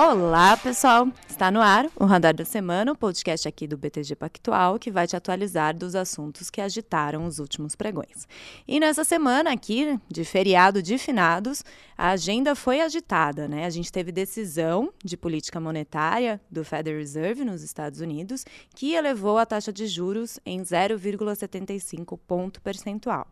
[0.00, 1.08] Olá, pessoal!
[1.28, 5.08] Está no ar o Radar da Semana, o podcast aqui do BTG Pactual, que vai
[5.08, 8.28] te atualizar dos assuntos que agitaram os últimos pregões.
[8.66, 11.64] E nessa semana aqui, de feriado de finados,
[11.96, 13.66] a agenda foi agitada, né?
[13.66, 18.44] A gente teve decisão de política monetária do Federal Reserve nos Estados Unidos,
[18.76, 23.26] que elevou a taxa de juros em 0,75 ponto percentual.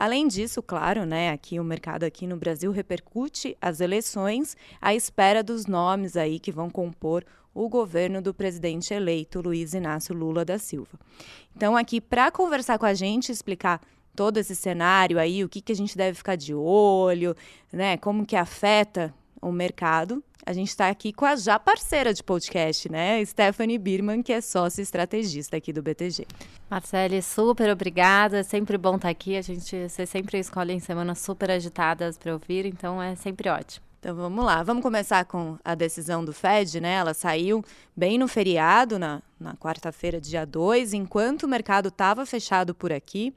[0.00, 5.42] Além disso, claro, né, aqui o mercado aqui no Brasil repercute as eleições à espera
[5.42, 7.22] dos nomes aí que vão compor
[7.52, 10.98] o governo do presidente eleito Luiz Inácio Lula da Silva.
[11.54, 13.78] Então, aqui para conversar com a gente, explicar
[14.16, 17.36] todo esse cenário aí, o que, que a gente deve ficar de olho,
[17.70, 20.22] né, como que afeta o mercado.
[20.44, 23.24] A gente está aqui com a já parceira de podcast, né?
[23.24, 26.26] Stephanie Birman, que é sócia estrategista aqui do BTG.
[26.68, 28.38] Marcele, super obrigada.
[28.38, 29.36] É sempre bom estar aqui.
[29.36, 33.90] A gente, você sempre escolhe em semanas super agitadas para ouvir, então é sempre ótimo.
[34.00, 36.94] Então vamos lá, vamos começar com a decisão do Fed, né?
[36.94, 37.62] Ela saiu
[37.94, 43.34] bem no feriado, na, na quarta-feira, dia 2, enquanto o mercado estava fechado por aqui.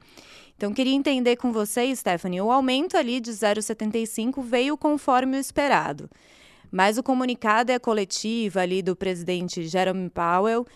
[0.56, 6.08] Então, queria entender com você, Stephanie, o aumento ali de 0,75 veio conforme o esperado.
[6.70, 10.66] Mas o comunicado é coletivo ali do presidente Jerome Powell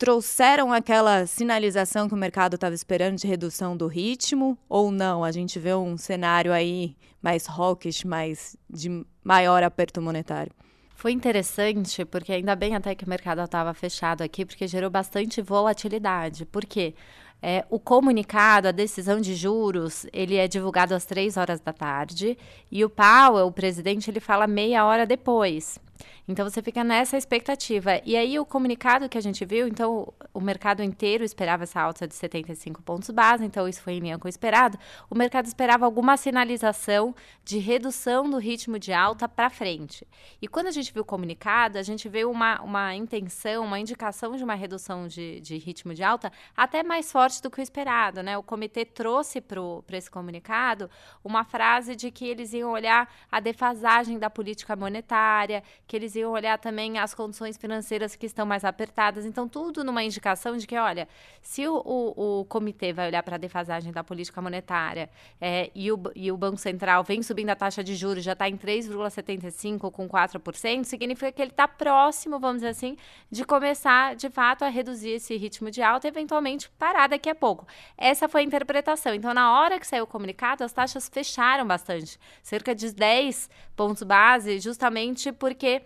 [0.00, 5.22] trouxeram aquela sinalização que o mercado estava esperando de redução do ritmo ou não?
[5.22, 10.50] A gente vê um cenário aí mais hawkish, mais de maior aperto monetário.
[10.94, 15.42] Foi interessante, porque ainda bem até que o mercado estava fechado aqui, porque gerou bastante
[15.42, 16.46] volatilidade.
[16.46, 16.94] Por quê?
[17.42, 22.36] É, o comunicado, a decisão de juros, ele é divulgado às três horas da tarde
[22.70, 25.78] e o Powell, o presidente, ele fala meia hora depois.
[26.26, 28.00] Então você fica nessa expectativa.
[28.04, 32.06] E aí o comunicado que a gente viu, então o mercado inteiro esperava essa alta
[32.06, 34.78] de 75 pontos base, então isso foi em linha com o esperado.
[35.08, 40.06] O mercado esperava alguma sinalização de redução do ritmo de alta para frente.
[40.40, 44.36] E quando a gente viu o comunicado, a gente viu uma, uma intenção, uma indicação
[44.36, 48.22] de uma redução de, de ritmo de alta até mais forte do que o esperado,
[48.22, 48.36] né?
[48.38, 50.90] O comitê trouxe para esse comunicado
[51.24, 56.30] uma frase de que eles iam olhar a defasagem da política monetária, que eles iam
[56.30, 59.26] olhar também as condições financeiras que estão mais apertadas.
[59.26, 61.08] Então, tudo numa indicação de que, olha,
[61.42, 65.90] se o, o, o comitê vai olhar para a defasagem da política monetária é, e,
[65.90, 69.90] o, e o Banco Central vem subindo a taxa de juros, já está em 3,75%
[69.90, 72.96] com 4%, significa que ele está próximo, vamos dizer assim,
[73.28, 77.34] de começar, de fato, a reduzir esse ritmo de alta e eventualmente parar daqui a
[77.34, 77.66] pouco.
[77.98, 79.12] Essa foi a interpretação.
[79.12, 84.04] Então, na hora que saiu o comunicado, as taxas fecharam bastante, cerca de 10 pontos
[84.04, 85.79] base, justamente porque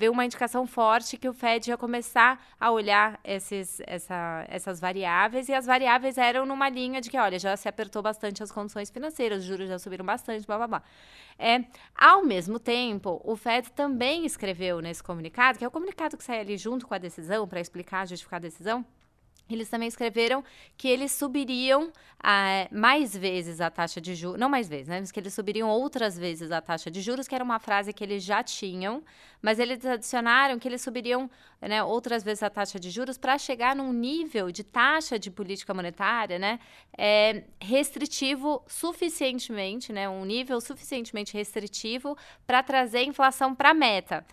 [0.00, 5.46] veio uma indicação forte que o Fed ia começar a olhar esses, essa, essas variáveis,
[5.50, 8.88] e as variáveis eram numa linha de que, olha, já se apertou bastante as condições
[8.88, 10.82] financeiras, os juros já subiram bastante, blá blá blá.
[11.38, 16.24] É, ao mesmo tempo, o Fed também escreveu nesse comunicado, que é o comunicado que
[16.24, 18.82] sai ali junto com a decisão, para explicar, justificar a decisão,
[19.54, 20.44] eles também escreveram
[20.76, 25.00] que eles subiriam ah, mais vezes a taxa de juros, não mais vezes, né?
[25.00, 28.04] Mas que eles subiriam outras vezes a taxa de juros, que era uma frase que
[28.04, 29.02] eles já tinham,
[29.40, 33.74] mas eles adicionaram que eles subiriam né, outras vezes a taxa de juros para chegar
[33.74, 36.58] num nível de taxa de política monetária né,
[36.96, 42.16] é, restritivo suficientemente, né, um nível suficientemente restritivo
[42.46, 44.26] para trazer inflação para a meta.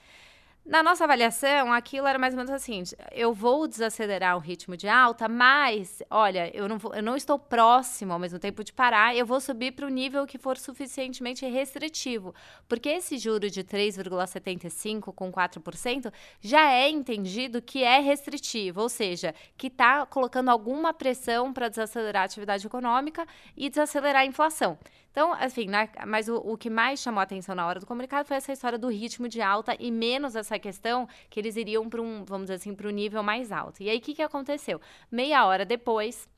[0.67, 2.83] Na nossa avaliação, aquilo era mais ou menos assim:
[3.13, 7.39] eu vou desacelerar o ritmo de alta, mas, olha, eu não, vou, eu não estou
[7.39, 11.45] próximo ao mesmo tempo de parar, eu vou subir para o nível que for suficientemente
[11.45, 12.35] restritivo.
[12.67, 16.11] Porque esse juro de 3,75% com 4%
[16.41, 22.23] já é entendido que é restritivo, ou seja, que está colocando alguma pressão para desacelerar
[22.23, 23.25] a atividade econômica
[23.55, 24.77] e desacelerar a inflação.
[25.17, 28.27] Então, assim, né, mas o, o, que mais chamou a atenção na hora do comunicado
[28.27, 31.99] foi essa história do ritmo de alta e menos essa questão que eles iriam para
[31.99, 33.81] um, vamos dizer assim, para um nível mais alto.
[33.81, 34.79] E aí, o que, que aconteceu?
[35.11, 36.29] Meia hora depois,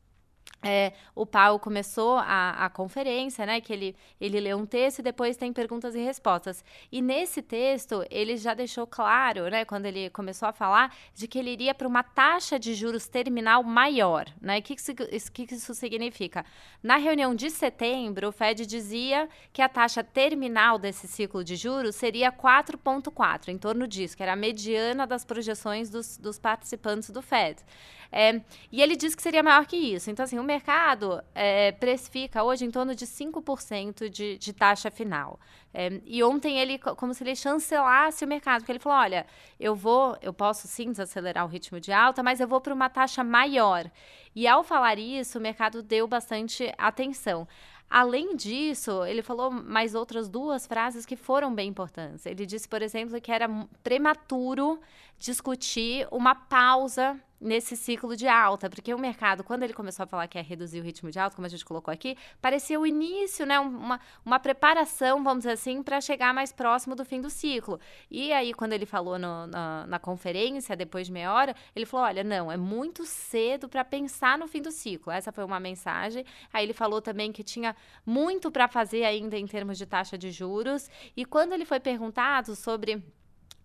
[0.62, 3.62] é, o Paulo começou a, a, conferência, né?
[3.62, 6.66] Que ele, ele lê um texto e depois tem perguntas e respostas.
[6.92, 9.64] E nesse texto, ele já deixou claro, né?
[9.64, 13.64] Quando ele começou a falar, de que ele iria para uma taxa de juros terminal
[13.64, 14.60] maior, né?
[14.60, 16.46] O que, que, que isso significa?
[16.84, 21.96] Na reunião de setembro, o Fed dizia que a taxa terminal desse ciclo de juros
[21.96, 27.22] seria 4,4, em torno disso, que era a mediana das projeções dos, dos participantes do
[27.22, 27.64] Fed.
[28.12, 28.42] É,
[28.72, 30.10] e ele disse que seria maior que isso.
[30.10, 35.40] Então, assim, o mercado é, precifica hoje em torno de 5% de, de taxa final.
[35.74, 39.26] É, e ontem ele, como se ele chancelasse o mercado, porque ele falou: olha,
[39.60, 42.90] eu vou, eu posso sim desacelerar o ritmo de alta, mas eu vou para uma
[42.90, 43.90] taxa maior.
[44.36, 47.48] E ao falar isso, o mercado deu bastante atenção.
[47.90, 52.26] Além disso, ele falou mais outras duas frases que foram bem importantes.
[52.26, 53.50] Ele disse, por exemplo, que era
[53.82, 54.80] prematuro
[55.18, 60.28] discutir uma pausa nesse ciclo de alta, porque o mercado, quando ele começou a falar
[60.28, 63.46] que ia reduzir o ritmo de alta, como a gente colocou aqui, parecia o início,
[63.46, 67.80] né, uma, uma preparação, vamos dizer assim, para chegar mais próximo do fim do ciclo.
[68.10, 72.06] E aí, quando ele falou no, na, na conferência, depois de meia hora, ele falou,
[72.06, 75.12] olha, não, é muito cedo para pensar no fim do ciclo.
[75.12, 76.26] Essa foi uma mensagem.
[76.52, 77.76] Aí ele falou também que tinha
[78.06, 80.90] muito para fazer ainda em termos de taxa de juros.
[81.16, 83.04] E quando ele foi perguntado sobre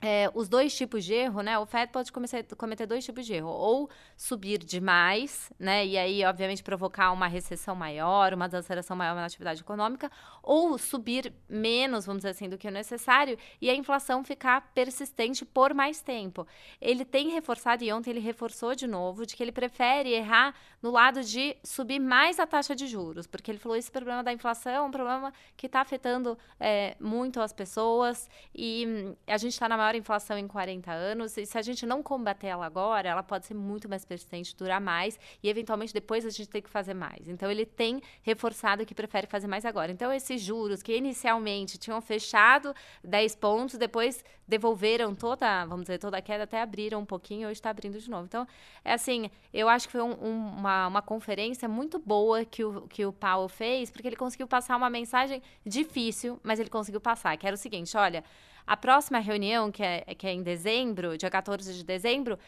[0.01, 1.59] é, os dois tipos de erro, né?
[1.59, 3.49] O FED pode cometer dois tipos de erro.
[3.49, 5.87] Ou subir demais, né?
[5.87, 10.11] E aí, obviamente, provocar uma recessão maior, uma desaceleração maior na atividade econômica.
[10.43, 15.45] Ou subir menos, vamos dizer assim, do que o necessário e a inflação ficar persistente
[15.45, 16.47] por mais tempo.
[16.81, 20.55] Ele tem reforçado, e ontem ele reforçou de novo, de que ele prefere errar
[20.85, 23.27] no lado de subir mais a taxa de juros.
[23.27, 27.41] Porque ele falou esse problema da inflação é um problema que está afetando é, muito
[27.41, 31.57] as pessoas e hum, a gente está na maior inflação em 40 anos, e se
[31.57, 35.49] a gente não combater ela agora, ela pode ser muito mais persistente, durar mais, e
[35.49, 37.27] eventualmente depois a gente tem que fazer mais.
[37.29, 39.91] Então, ele tem reforçado que prefere fazer mais agora.
[39.91, 46.19] Então, esses juros que inicialmente tinham fechado 10 pontos, depois devolveram toda, vamos dizer, toda
[46.19, 48.27] a queda, até abriram um pouquinho, hoje está abrindo de novo.
[48.27, 48.47] Então,
[48.85, 52.83] é assim, eu acho que foi um, um, uma, uma conferência muito boa que o,
[52.89, 57.37] que o Powell fez, porque ele conseguiu passar uma mensagem difícil, mas ele conseguiu passar,
[57.37, 58.23] que era o seguinte, olha,
[58.67, 62.39] a próxima reunião, que é, que é em dezembro, dia 14 de dezembro,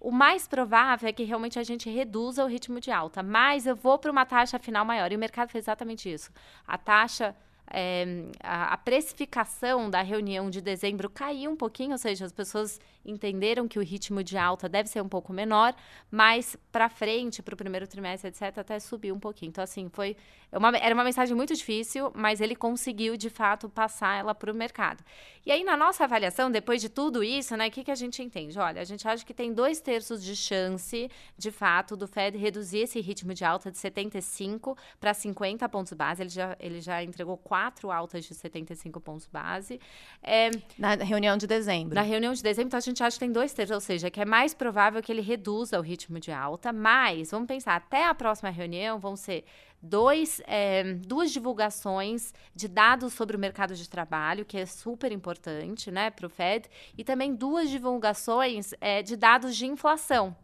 [0.00, 3.74] o mais provável é que realmente a gente reduza o ritmo de alta, mas eu
[3.74, 5.10] vou para uma taxa final maior.
[5.10, 6.30] E o mercado fez exatamente isso.
[6.66, 7.34] A taxa
[7.70, 12.80] é, a, a, precificação da reunião de dezembro caiu um pouquinho, ou seja, as pessoas
[13.04, 15.74] entenderam que o ritmo de alta deve ser um pouco menor,
[16.10, 19.50] mas para frente, para o primeiro trimestre, etc., até subiu um pouquinho.
[19.50, 20.16] Então, assim, foi
[20.52, 24.54] uma, era uma mensagem muito difícil, mas ele conseguiu, de fato, passar ela para o
[24.54, 25.04] mercado.
[25.44, 28.22] E aí, na nossa avaliação, depois de tudo isso, né, o que, que a gente
[28.22, 28.58] entende?
[28.58, 32.80] Olha, a gente acha que tem dois terços de chance, de fato, do Fed reduzir
[32.80, 36.22] esse ritmo de alta de 75 para 50 pontos base.
[36.22, 39.80] Ele já, ele já entregou quatro altas de 75 pontos base.
[40.22, 41.94] É, na reunião de dezembro.
[41.94, 44.20] Na reunião de dezembro, então a gente acha que tem dois terços, ou seja, que
[44.20, 48.14] é mais provável que ele reduza o ritmo de alta, mas, vamos pensar, até a
[48.14, 49.44] próxima reunião vão ser
[49.82, 55.90] dois, é, duas divulgações de dados sobre o mercado de trabalho, que é super importante
[55.90, 60.36] né, para o Fed, e também duas divulgações é, de dados de inflação.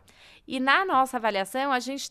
[0.48, 2.10] E na nossa avaliação, a gente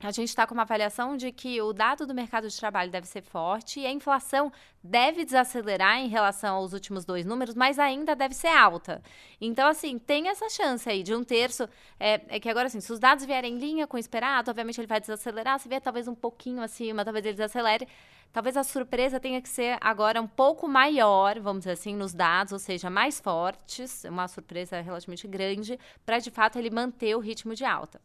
[0.00, 3.06] a gente está com uma avaliação de que o dado do mercado de trabalho deve
[3.06, 4.52] ser forte e a inflação
[4.82, 9.02] deve desacelerar em relação aos últimos dois números, mas ainda deve ser alta.
[9.40, 11.68] Então, assim, tem essa chance aí de um terço.
[11.98, 14.80] É, é que agora, assim, se os dados vierem em linha com o esperado, obviamente
[14.80, 15.58] ele vai desacelerar.
[15.58, 17.88] Se vier talvez um pouquinho acima, talvez ele desacelere.
[18.32, 22.52] Talvez a surpresa tenha que ser agora um pouco maior, vamos dizer assim, nos dados,
[22.52, 27.54] ou seja, mais fortes, uma surpresa relativamente grande, para de fato ele manter o ritmo
[27.54, 28.00] de alta.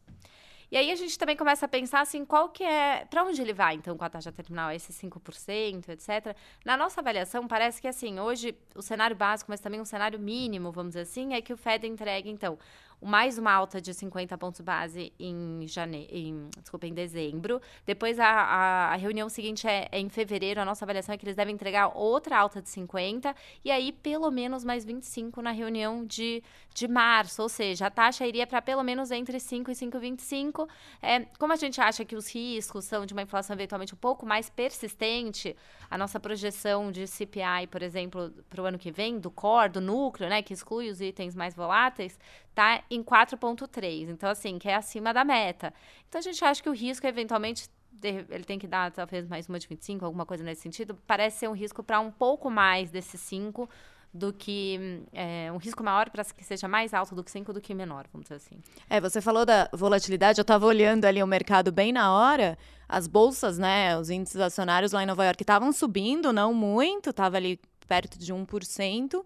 [0.73, 3.53] E aí a gente também começa a pensar assim, qual que é, para onde ele
[3.53, 6.35] vai então com a taxa terminal, esses 5%, etc.
[6.65, 10.71] Na nossa avaliação, parece que assim, hoje o cenário básico, mas também um cenário mínimo,
[10.71, 12.57] vamos dizer assim, é que o Fed entregue então
[13.01, 17.61] mais uma alta de 50 pontos base em janeiro, em, desculpa, em dezembro.
[17.85, 20.61] Depois a, a, a reunião seguinte é, é, em fevereiro.
[20.61, 24.29] A nossa avaliação é que eles devem entregar outra alta de 50 e aí pelo
[24.31, 27.41] menos mais 25 na reunião de, de março.
[27.41, 30.67] Ou seja, a taxa iria para pelo menos entre 5 e 5,25.
[31.01, 34.25] É, como a gente acha que os riscos são de uma inflação eventualmente um pouco
[34.25, 35.55] mais persistente,
[35.89, 39.81] a nossa projeção de CPI, por exemplo, para o ano que vem, do core, do
[39.81, 42.17] núcleo, né, que exclui os itens mais voláteis,
[42.53, 44.09] está em 4,3.
[44.09, 45.73] Então, assim, que é acima da meta.
[46.07, 47.67] Então, a gente acha que o risco, eventualmente,
[48.01, 50.97] ele tem que dar talvez mais uma de 25, alguma coisa nesse sentido.
[51.07, 53.69] Parece ser um risco para um pouco mais desses 5
[54.13, 57.59] do que é, um risco maior para que seja mais alto do que 5 do
[57.59, 58.61] que menor, vamos dizer assim.
[58.87, 62.55] É, você falou da volatilidade, eu estava olhando ali o mercado bem na hora,
[62.87, 67.37] as bolsas, né, os índices acionários lá em Nova York estavam subindo, não muito, estava
[67.37, 69.25] ali perto de 1%,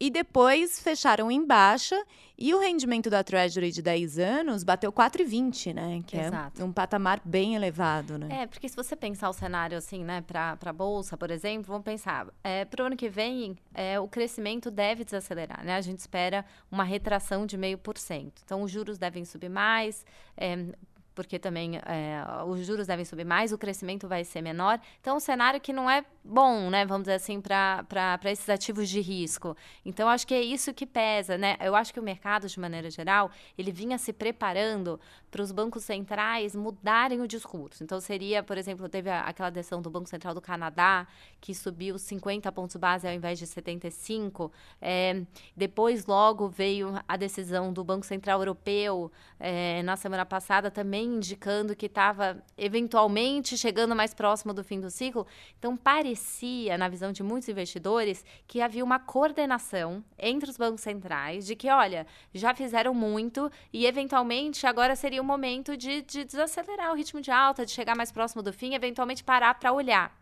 [0.00, 2.04] e depois fecharam em baixa
[2.36, 6.02] e o rendimento da Treasury de 10 anos bateu 4,20, né?
[6.04, 6.60] Que Exato.
[6.60, 8.42] é um patamar bem elevado, né?
[8.42, 11.84] É, porque se você pensar o cenário assim, né, para a Bolsa, por exemplo, vamos
[11.84, 15.76] pensar, é, para o ano que vem, é, o crescimento deve desacelerar, né?
[15.76, 18.42] A gente espera uma retração de meio por cento.
[18.44, 20.04] Então, os juros devem subir mais,
[20.36, 20.66] é,
[21.14, 24.80] porque também é, os juros devem subir mais, o crescimento vai ser menor.
[25.00, 26.84] Então, um cenário que não é bom, né?
[26.84, 29.56] Vamos dizer assim, para esses ativos de risco.
[29.84, 31.56] Então, acho que é isso que pesa, né?
[31.60, 34.98] Eu acho que o mercado, de maneira geral, ele vinha se preparando
[35.30, 37.84] para os bancos centrais mudarem o discurso.
[37.84, 41.06] Então, seria, por exemplo, teve aquela decisão do Banco Central do Canadá,
[41.40, 44.50] que subiu 50 pontos base ao invés de 75.
[44.80, 45.22] É,
[45.56, 51.76] depois, logo, veio a decisão do Banco Central Europeu, é, na semana passada, também indicando
[51.76, 55.26] que estava eventualmente chegando mais próximo do fim do ciclo.
[55.58, 61.46] Então, parecia, na visão de muitos investidores, que havia uma coordenação entre os bancos centrais
[61.46, 66.92] de que, olha, já fizeram muito e eventualmente agora seria o momento de, de desacelerar
[66.92, 70.16] o ritmo de alta, de chegar mais próximo do fim, eventualmente parar para olhar.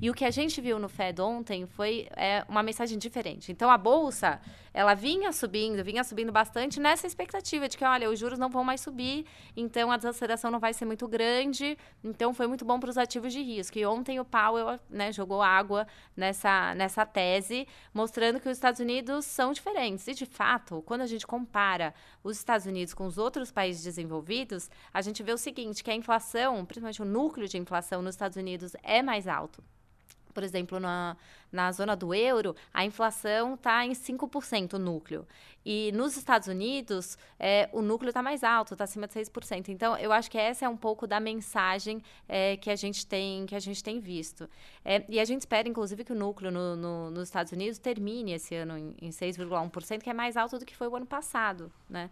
[0.00, 3.50] E o que a gente viu no Fed ontem foi é, uma mensagem diferente.
[3.50, 4.40] Então, a bolsa,
[4.72, 8.62] ela vinha subindo, vinha subindo bastante nessa expectativa de que, olha, os juros não vão
[8.62, 9.26] mais subir,
[9.56, 11.76] então a desaceleração não vai ser muito grande.
[12.02, 13.78] Então, foi muito bom para os ativos de risco.
[13.78, 19.24] E ontem o Powell né, jogou água nessa, nessa tese, mostrando que os Estados Unidos
[19.24, 20.06] são diferentes.
[20.08, 24.70] E, de fato, quando a gente compara os Estados Unidos com os outros países desenvolvidos,
[24.92, 28.36] a gente vê o seguinte, que a inflação, principalmente o núcleo de inflação nos Estados
[28.36, 29.62] Unidos, é mais alto
[30.38, 31.16] por exemplo, na,
[31.50, 35.26] na zona do euro, a inflação está em 5% o núcleo.
[35.66, 39.68] E nos Estados Unidos, é, o núcleo está mais alto, está acima de 6%.
[39.68, 43.46] Então, eu acho que essa é um pouco da mensagem é, que, a gente tem,
[43.46, 44.48] que a gente tem visto.
[44.84, 48.34] É, e a gente espera, inclusive, que o núcleo no, no, nos Estados Unidos termine
[48.34, 51.68] esse ano em, em 6,1%, que é mais alto do que foi o ano passado,
[51.90, 52.10] né?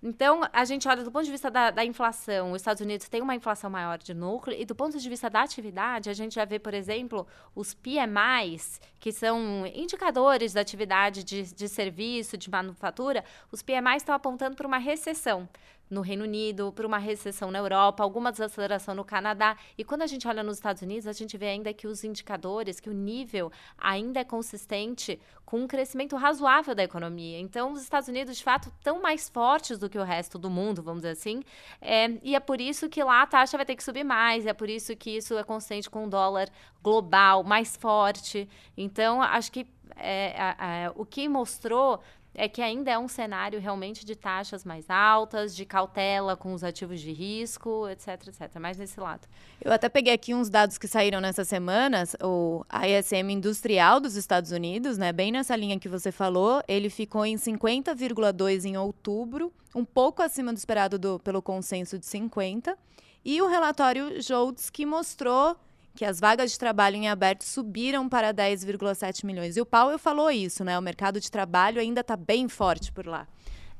[0.00, 3.20] Então, a gente olha do ponto de vista da, da, inflação, os Estados Unidos têm
[3.20, 6.44] uma inflação maior de núcleo, e do ponto de vista da atividade, a gente já
[6.44, 13.24] vê, por exemplo, os PMIs, que são indicadores da atividade de, de serviço, de manufatura,
[13.50, 15.48] os PMIs estão apontando para uma recessão
[15.90, 19.56] no Reino Unido, para uma recessão na Europa, alguma desaceleração no Canadá.
[19.76, 22.80] E quando a gente olha nos Estados Unidos, a gente vê ainda que os indicadores,
[22.80, 27.38] que o nível ainda é consistente com um crescimento razoável da economia.
[27.38, 30.82] Então, os Estados Unidos, de fato, estão mais fortes do que o resto do mundo,
[30.82, 31.42] vamos dizer assim.
[31.80, 34.52] É, e é por isso que lá a taxa vai ter que subir mais, é
[34.52, 36.50] por isso que isso é consistente com o dólar
[36.82, 38.46] global mais forte.
[38.76, 39.66] Então, acho que
[39.96, 42.00] é, é, o que mostrou
[42.38, 46.62] é que ainda é um cenário realmente de taxas mais altas, de cautela com os
[46.62, 48.60] ativos de risco, etc, etc.
[48.60, 49.26] Mais nesse lado.
[49.60, 54.52] Eu até peguei aqui uns dados que saíram nessas semanas, o ISM industrial dos Estados
[54.52, 59.84] Unidos, né, bem nessa linha que você falou, ele ficou em 50,2 em outubro, um
[59.84, 62.78] pouco acima do esperado do, pelo consenso de 50.
[63.24, 65.56] E o relatório Jolts que mostrou
[65.98, 69.56] que as vagas de trabalho em aberto subiram para 10,7 milhões.
[69.56, 70.78] E o Powell falou isso, né?
[70.78, 73.26] O mercado de trabalho ainda está bem forte por lá.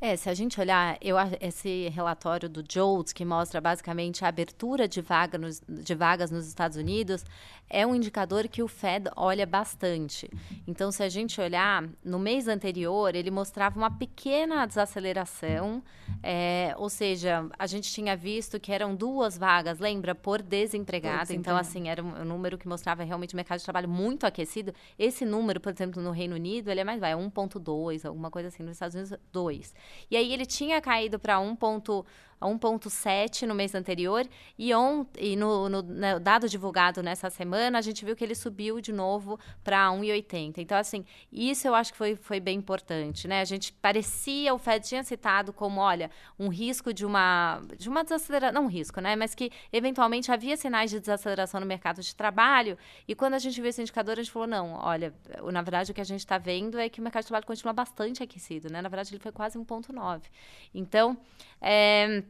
[0.00, 4.88] É, se a gente olhar eu, esse relatório do JOLTS, que mostra basicamente a abertura
[4.88, 7.24] de, vaga nos, de vagas nos Estados Unidos,
[7.70, 10.30] é um indicador que o Fed olha bastante.
[10.66, 15.82] Então, se a gente olhar, no mês anterior, ele mostrava uma pequena desaceleração,
[16.22, 21.32] é, ou seja, a gente tinha visto que eram duas vagas, lembra, por desempregado.
[21.32, 24.72] Então, assim, era um número que mostrava realmente o mercado de trabalho muito aquecido.
[24.98, 28.62] Esse número, por exemplo, no Reino Unido, ele é mais, vai, 1,2, alguma coisa assim,
[28.62, 29.74] nos Estados Unidos, 2.
[30.10, 31.38] E aí ele tinha caído para
[32.46, 34.26] 1,7 no mês anterior
[34.58, 38.24] e, on, e no, no, no, né, dado divulgado nessa semana, a gente viu que
[38.24, 40.58] ele subiu de novo para 1,80.
[40.58, 43.40] Então, assim, isso eu acho que foi, foi bem importante, né?
[43.40, 48.02] A gente parecia, o Fed tinha citado como, olha, um risco de uma, de uma
[48.02, 49.16] desaceleração, não um risco, né?
[49.16, 53.60] Mas que eventualmente havia sinais de desaceleração no mercado de trabalho e quando a gente
[53.60, 55.12] viu esse indicador, a gente falou, não, olha,
[55.52, 57.72] na verdade o que a gente está vendo é que o mercado de trabalho continua
[57.72, 58.82] bastante aquecido, né?
[58.82, 60.22] Na verdade, ele foi quase 1,9.
[60.74, 61.16] Então,
[61.60, 62.22] é,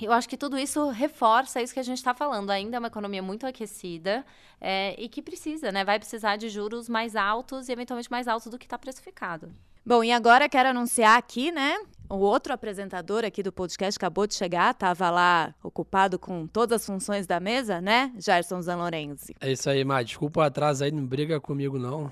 [0.00, 2.50] eu acho que tudo isso reforça isso que a gente está falando.
[2.50, 4.24] Ainda é uma economia muito aquecida
[4.60, 5.84] é, e que precisa, né?
[5.84, 9.50] Vai precisar de juros mais altos e eventualmente mais altos do que está precificado.
[9.84, 11.76] Bom, e agora quero anunciar aqui, né?
[12.10, 16.86] O outro apresentador aqui do podcast acabou de chegar, estava lá ocupado com todas as
[16.86, 18.12] funções da mesa, né?
[18.18, 19.34] Gerson Zanlorenzi.
[19.40, 20.02] É isso aí, Má.
[20.02, 22.10] Desculpa o atraso aí, não briga comigo, não.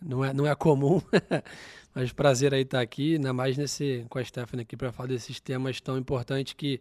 [0.00, 1.02] Não é, não é comum.
[1.94, 5.40] Mas prazer aí estar aqui, ainda mais nesse, com a Stephanie aqui para falar desses
[5.40, 6.80] temas tão importantes que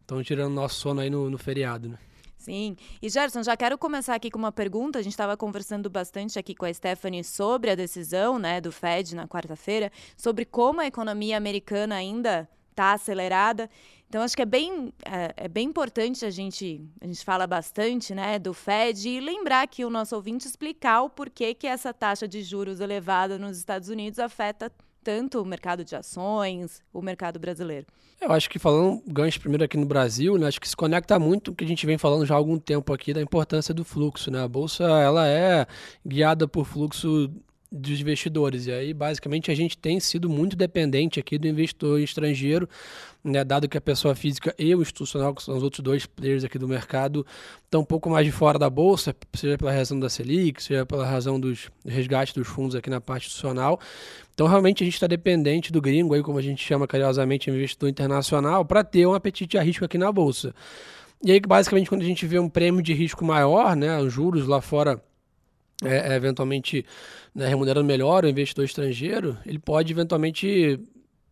[0.00, 1.98] estão tirando nosso sono aí no, no feriado, né?
[2.36, 2.76] Sim.
[3.00, 4.98] E Gerson, já quero começar aqui com uma pergunta.
[4.98, 9.14] A gente estava conversando bastante aqui com a Stephanie sobre a decisão né, do Fed
[9.14, 13.70] na quarta-feira, sobre como a economia americana ainda está acelerada.
[14.08, 18.14] Então, acho que é bem, é, é, bem importante a gente, a gente fala bastante
[18.14, 22.28] né, do Fed e lembrar que o nosso ouvinte explicar o porquê que essa taxa
[22.28, 24.70] de juros elevada nos Estados Unidos afeta
[25.02, 27.86] tanto o mercado de ações, o mercado brasileiro?
[28.20, 31.50] Eu acho que falando gancho primeiro aqui no Brasil, né, acho que se conecta muito
[31.50, 33.84] com o que a gente vem falando já há algum tempo aqui da importância do
[33.84, 34.30] fluxo.
[34.30, 34.42] Né?
[34.42, 35.66] A bolsa ela é
[36.06, 37.30] guiada por fluxo
[37.72, 38.66] dos investidores.
[38.66, 42.68] E aí, basicamente, a gente tem sido muito dependente aqui do investidor estrangeiro,
[43.24, 46.44] né, dado que a pessoa física e o institucional, que são os outros dois players
[46.44, 47.24] aqui do mercado,
[47.64, 51.06] estão um pouco mais de fora da bolsa, seja pela razão da Selic, seja pela
[51.06, 53.80] razão dos resgates dos fundos aqui na parte institucional.
[54.34, 57.88] Então, realmente, a gente está dependente do gringo, aí, como a gente chama carinhosamente, investidor
[57.88, 60.54] internacional, para ter um apetite a risco aqui na bolsa.
[61.24, 64.46] E aí, basicamente, quando a gente vê um prêmio de risco maior, né, os juros
[64.46, 65.00] lá fora
[65.84, 66.84] é, é, eventualmente
[67.34, 70.78] né, remunerando melhor o investidor estrangeiro, ele pode eventualmente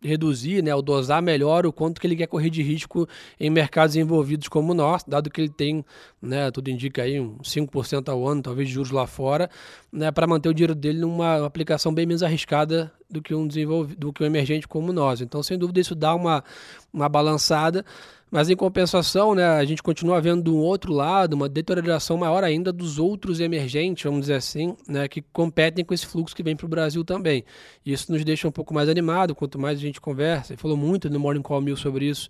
[0.03, 3.07] reduzir, né, ou dosar melhor o quanto que ele quer correr de risco
[3.39, 5.85] em mercados envolvidos como o nosso, dado que ele tem,
[6.19, 9.49] né, tudo indica aí, uns 5% ao ano, talvez juros lá fora,
[9.91, 13.99] né, para manter o dinheiro dele numa aplicação bem menos arriscada do que um desenvolvido,
[13.99, 15.21] do que um emergente como nós.
[15.21, 16.43] Então, sem dúvida, isso dá uma,
[16.91, 17.85] uma balançada,
[18.31, 22.71] mas em compensação, né, a gente continua vendo do outro lado uma deterioração maior ainda
[22.71, 26.65] dos outros emergentes, vamos dizer assim, né, que competem com esse fluxo que vem para
[26.65, 27.43] o Brasil também.
[27.85, 30.53] Isso nos deixa um pouco mais animado, quanto mais a gente conversa.
[30.53, 32.29] Ele falou muito no Morning Call Mil sobre isso.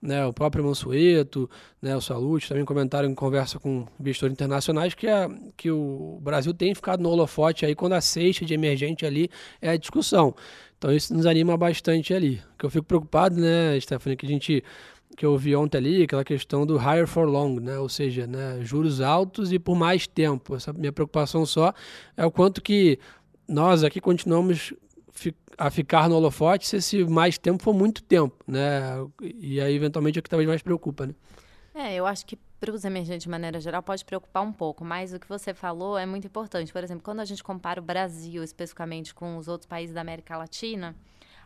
[0.00, 1.48] Né, o próprio Mansueto,
[1.80, 6.52] né, o Salute também comentaram em conversa com investidores internacionais que, a, que o Brasil
[6.52, 9.30] tem ficado no holofote aí quando a cesta de emergente ali
[9.62, 10.34] é a discussão.
[10.76, 12.42] Então isso nos anima bastante ali.
[12.54, 14.62] O que eu fico preocupado, né, Stephanie, que a gente
[15.16, 17.78] que eu ouvi ontem ali, aquela questão do higher for long, né?
[17.78, 20.56] ou seja, né, juros altos e por mais tempo.
[20.56, 21.72] Essa minha preocupação só
[22.16, 22.98] é o quanto que
[23.48, 24.74] nós aqui continuamos
[25.56, 29.06] a ficar no holofote se esse mais tempo for muito tempo, né?
[29.22, 31.14] E aí, eventualmente, é o que talvez mais preocupa, né?
[31.74, 35.12] É, eu acho que para os emergentes, de maneira geral, pode preocupar um pouco, mas
[35.12, 36.72] o que você falou é muito importante.
[36.72, 40.36] Por exemplo, quando a gente compara o Brasil especificamente com os outros países da América
[40.36, 40.94] Latina,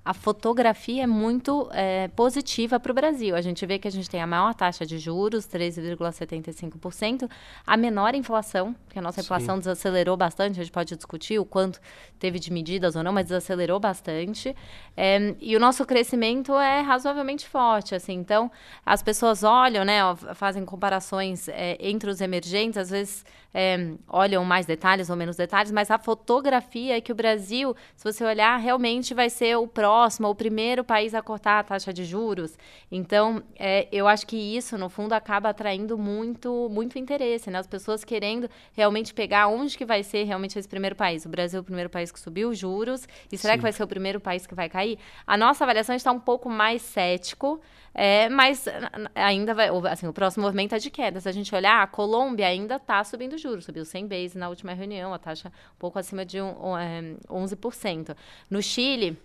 [0.05, 3.37] a fotografia é muito é, positiva para o Brasil.
[3.37, 7.31] A gente vê que a gente tem a maior taxa de juros, 13,75%,
[7.67, 9.61] a menor inflação, porque a nossa inflação Sim.
[9.61, 11.81] desacelerou bastante, a gente pode discutir o quanto
[12.19, 14.55] teve de medidas ou não, mas desacelerou bastante.
[14.97, 18.15] É, e o nosso crescimento é razoavelmente forte, assim.
[18.15, 18.51] Então,
[18.85, 20.01] as pessoas olham, né,
[20.35, 25.73] fazem comparações é, entre os emergentes, às vezes é, olham mais detalhes ou menos detalhes,
[25.73, 30.29] mas a fotografia é que o Brasil, se você olhar, realmente vai ser o próximo,
[30.29, 32.59] o primeiro país a cortar a taxa de juros.
[32.91, 37.59] Então, é, eu acho que isso, no fundo, acaba atraindo muito, muito interesse, né?
[37.59, 41.25] As pessoas querendo realmente pegar onde que vai ser realmente esse primeiro país.
[41.25, 43.59] O Brasil é o primeiro país que subiu os juros, e será Sim.
[43.59, 44.99] que vai ser o primeiro país que vai cair?
[45.27, 47.61] A nossa avaliação está um pouco mais cético,
[48.01, 48.65] é, mas
[49.13, 51.21] ainda vai, assim, o próximo movimento é de queda.
[51.21, 54.73] Se a gente olhar, a Colômbia ainda está subindo juros, subiu 100 base na última
[54.73, 58.17] reunião, a taxa um pouco acima de um, um, é, 11%.
[58.49, 59.19] No Chile,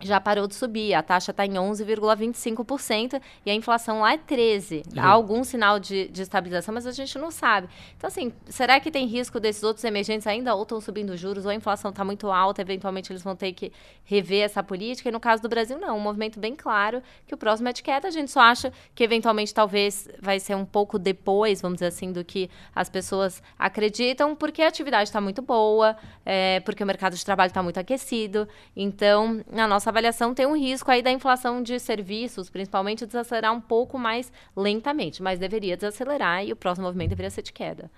[0.00, 0.94] já parou de subir.
[0.94, 4.86] A taxa está em 11,25% e a inflação lá é 13%.
[4.94, 5.02] Uhum.
[5.02, 7.68] Há algum sinal de, de, estabilização, mas a gente não sabe.
[7.96, 11.50] Então, assim, será que tem risco desses outros emergentes ainda ou estão subindo juros ou
[11.50, 13.72] a inflação está muito alta, eventualmente eles vão ter que
[14.04, 15.08] rever essa política?
[15.08, 15.96] E no caso do Brasil, não.
[15.96, 18.08] Um movimento bem claro que o próximo é de queda.
[18.08, 22.12] A gente só acha que, eventualmente, talvez vai ser um pouco depois, vamos dizer assim,
[22.12, 27.16] do que as pessoas acreditam, porque a atividade está muito boa, é, porque o mercado
[27.16, 28.46] de trabalho está muito aquecido.
[28.76, 33.60] Então, na nossa avaliação tem um risco aí da inflação de serviços, principalmente, desacelerar um
[33.60, 37.90] pouco mais lentamente, mas deveria desacelerar e o próximo movimento deveria ser de queda.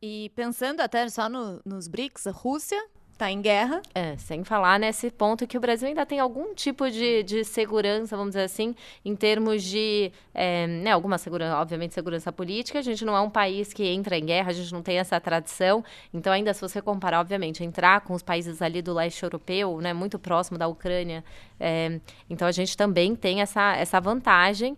[0.00, 2.82] E pensando até só no, nos BRICS, a Rússia
[3.18, 3.82] está em guerra.
[3.92, 8.16] É, sem falar nesse ponto que o Brasil ainda tem algum tipo de, de segurança,
[8.16, 12.78] vamos dizer assim, em termos de, é, né, alguma segurança, obviamente segurança política.
[12.78, 15.20] A gente não é um país que entra em guerra, a gente não tem essa
[15.20, 15.84] tradição.
[16.14, 19.92] Então, ainda se você comparar, obviamente, entrar com os países ali do leste europeu, né,
[19.92, 21.24] muito próximo da Ucrânia,
[21.58, 22.00] é,
[22.30, 24.76] então a gente também tem essa, essa vantagem.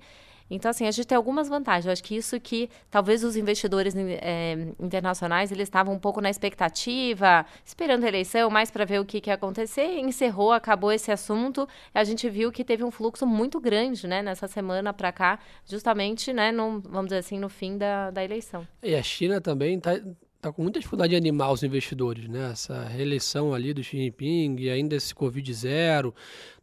[0.50, 1.86] Então, assim, a gente tem algumas vantagens.
[1.86, 6.28] Eu acho que isso que talvez os investidores é, internacionais eles estavam um pouco na
[6.28, 9.98] expectativa, esperando a eleição, mais para ver o que, que ia acontecer.
[9.98, 11.68] Encerrou, acabou esse assunto.
[11.94, 16.32] A gente viu que teve um fluxo muito grande, né, nessa semana para cá, justamente,
[16.32, 18.66] né, no, vamos dizer assim, no fim da, da eleição.
[18.82, 19.92] E a China também está
[20.40, 22.50] tá com muita dificuldade de animar os investidores, né?
[22.52, 26.14] Essa reeleição ali do Xi Jinping e ainda esse Covid zero,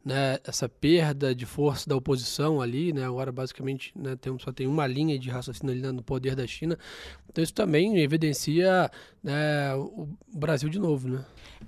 [0.07, 4.65] né, essa perda de força da oposição ali, né, agora basicamente né, tem, só tem
[4.65, 6.79] uma linha de raciocínio ali no poder da China,
[7.29, 8.89] então isso também evidencia
[9.21, 11.25] né, o Brasil de novo, né?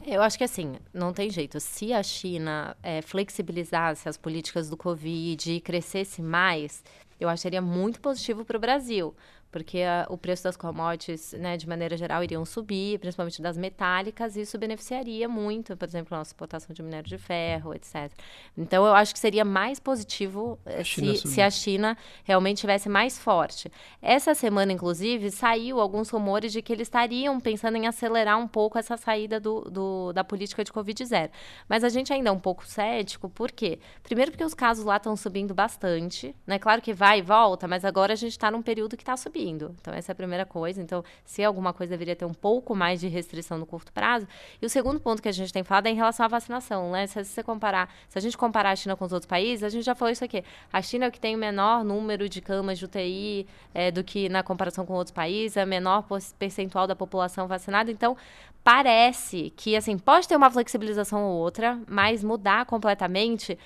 [0.07, 1.59] Eu acho que assim, não tem jeito.
[1.59, 6.81] Se a China é, flexibilizasse as políticas do Covid e crescesse mais,
[7.19, 9.13] eu acharia muito positivo para o Brasil,
[9.51, 14.35] porque a, o preço das commodities, né, de maneira geral, iriam subir, principalmente das metálicas,
[14.35, 18.11] e isso beneficiaria muito, por exemplo, a nossa exportação de minério de ferro, etc.
[18.57, 23.17] Então, eu acho que seria mais positivo a se, se, a China realmente tivesse mais
[23.17, 23.71] forte.
[24.01, 28.77] Essa semana, inclusive, saiu alguns rumores de que eles estariam pensando em acelerar um pouco
[28.77, 31.29] essa saída do, do da política de Covid-0.
[31.67, 33.79] Mas a gente ainda é um pouco cético, por quê?
[34.03, 36.59] Primeiro porque os casos lá estão subindo bastante, né?
[36.59, 39.38] Claro que vai e volta, mas agora a gente está num período que está subindo
[39.39, 39.75] subindo.
[39.79, 40.81] Então, essa é a primeira coisa.
[40.81, 44.27] Então, se alguma coisa deveria ter um pouco mais de restrição no curto prazo.
[44.61, 47.07] E o segundo ponto que a gente tem falado é em relação à vacinação, né?
[47.07, 49.85] Se você comparar, se a gente comparar a China com os outros países, a gente
[49.85, 50.43] já falou isso aqui.
[50.71, 54.03] A China é o que tem o menor número de camas de UTI é, do
[54.03, 56.05] que na comparação com outros países, é o menor
[56.37, 57.91] percentual da população vacinada.
[57.91, 58.17] Então,
[58.63, 63.57] parece que, assim, pode ter uma flexibilização ou outra, mas mudar completamente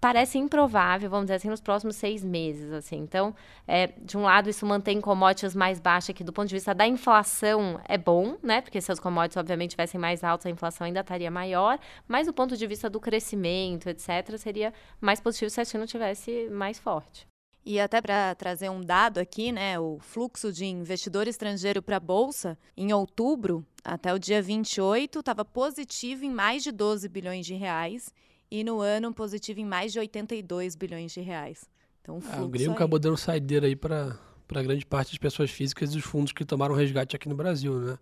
[0.00, 2.96] parece improvável, vamos dizer assim, nos próximos seis meses, assim.
[2.96, 3.34] Então,
[3.66, 6.86] é, de um lado, isso mantém commodities mais baixas, que do ponto de vista da
[6.86, 8.60] inflação é bom, né?
[8.60, 12.32] Porque se as commodities, obviamente, tivessem mais altas, a inflação ainda estaria maior, mas do
[12.32, 17.26] ponto de vista do crescimento, etc., seria mais positivo se a China tivesse mais forte.
[17.64, 22.00] E até para trazer um dado aqui, né, o fluxo de investidor estrangeiro para a
[22.00, 27.54] bolsa em outubro, até o dia 28, estava positivo em mais de 12 bilhões de
[27.54, 28.14] reais
[28.50, 31.68] e no ano positivo em mais de 82 bilhões de reais.
[32.02, 32.76] Então, o, é, o gringo aí...
[32.76, 34.18] acabou dando saideira aí para
[34.62, 37.98] grande parte das pessoas físicas e dos fundos que tomaram resgate aqui no Brasil, né?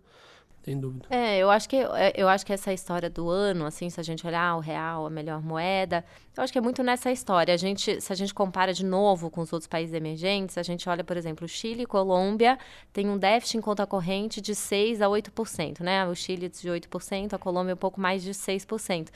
[0.67, 1.07] Sem dúvida.
[1.09, 4.03] É, eu acho que é, eu acho que essa história do ano, assim, se a
[4.03, 6.03] gente olhar o real, a melhor moeda,
[6.35, 7.53] eu acho que é muito nessa história.
[7.53, 10.87] A gente, se a gente compara de novo com os outros países emergentes, a gente
[10.89, 12.59] olha, por exemplo, Chile e Colômbia
[12.91, 16.05] tem um déficit em conta corrente de 6 a 8%, né?
[16.05, 19.07] O Chile de 8%, a Colômbia um pouco mais de 6%.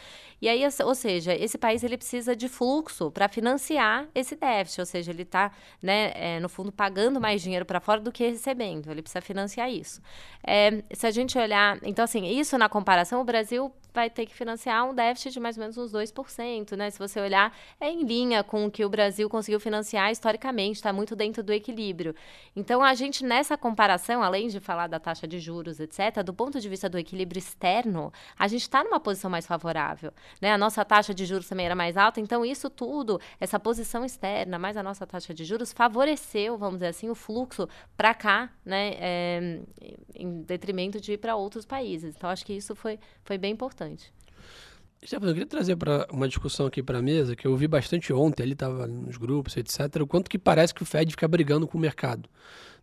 [0.42, 4.86] E aí, ou seja, esse país ele precisa de fluxo para financiar esse déficit, ou
[4.86, 8.90] seja, ele está, né, é, no fundo, pagando mais dinheiro para fora do que recebendo.
[8.90, 10.02] Ele precisa financiar isso.
[10.44, 11.78] É, se a gente olhar.
[11.84, 15.58] Então, assim, isso na comparação, o Brasil vai ter que financiar um déficit de mais
[15.58, 16.90] ou menos uns 2%, né?
[16.90, 20.94] Se você olhar, é em linha com o que o Brasil conseguiu financiar historicamente, está
[20.94, 22.16] muito dentro do equilíbrio.
[22.56, 26.60] Então, a gente, nessa comparação, além de falar da taxa de juros, etc., do ponto
[26.60, 30.14] de vista do equilíbrio externo, a gente está numa posição mais favorável.
[30.42, 30.52] Né?
[30.52, 34.58] A nossa taxa de juros também era mais alta, então isso tudo, essa posição externa,
[34.58, 38.94] mais a nossa taxa de juros, favoreceu, vamos dizer assim, o fluxo para cá, né?
[39.00, 39.60] É,
[40.16, 42.16] em detrimento de ir para outros países.
[42.16, 44.14] Então, acho que isso foi, foi bem importante importante.
[45.04, 48.14] Stefano, eu queria trazer para uma discussão aqui para a mesa, que eu vi bastante
[48.14, 51.68] ontem, ali estava nos grupos, etc., o quanto que parece que o Fed fica brigando
[51.68, 52.30] com o mercado.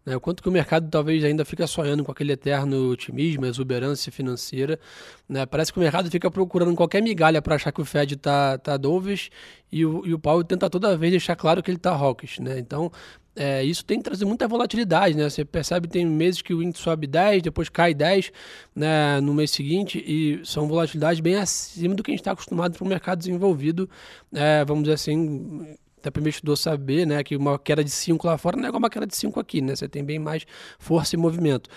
[0.09, 0.17] Né?
[0.17, 4.81] O quanto que o mercado talvez ainda fica sonhando com aquele eterno otimismo, exuberância financeira.
[5.29, 5.45] Né?
[5.45, 8.79] Parece que o mercado fica procurando qualquer migalha para achar que o Fed está tá
[8.79, 9.31] dovish
[9.71, 12.39] e o, e o Paulo tenta toda vez deixar claro que ele está hawkish.
[12.39, 12.59] Né?
[12.59, 12.91] Então,
[13.37, 15.29] é, isso tem trazido muita volatilidade, né?
[15.29, 18.33] Você percebe tem meses que o índice sobe 10, depois cai 10
[18.75, 22.77] né, no mês seguinte, e são volatilidades bem acima do que a gente está acostumado
[22.77, 23.89] para o mercado desenvolvido,
[24.33, 28.27] é, vamos dizer assim, até para o investidor saber né, que uma queda de 5
[28.27, 29.77] lá fora não é igual uma queda de 5 aqui, né?
[29.77, 30.47] Você tem bem mais
[30.79, 31.69] força e movimento.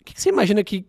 [0.00, 0.84] O que, que você imagina que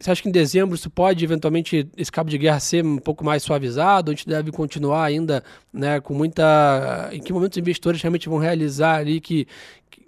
[0.00, 3.24] você acha que em dezembro isso pode eventualmente esse cabo de guerra ser um pouco
[3.24, 4.10] mais suavizado?
[4.10, 7.08] A gente deve continuar ainda né, com muita.
[7.12, 9.48] Em que momento os investidores realmente vão realizar ali que,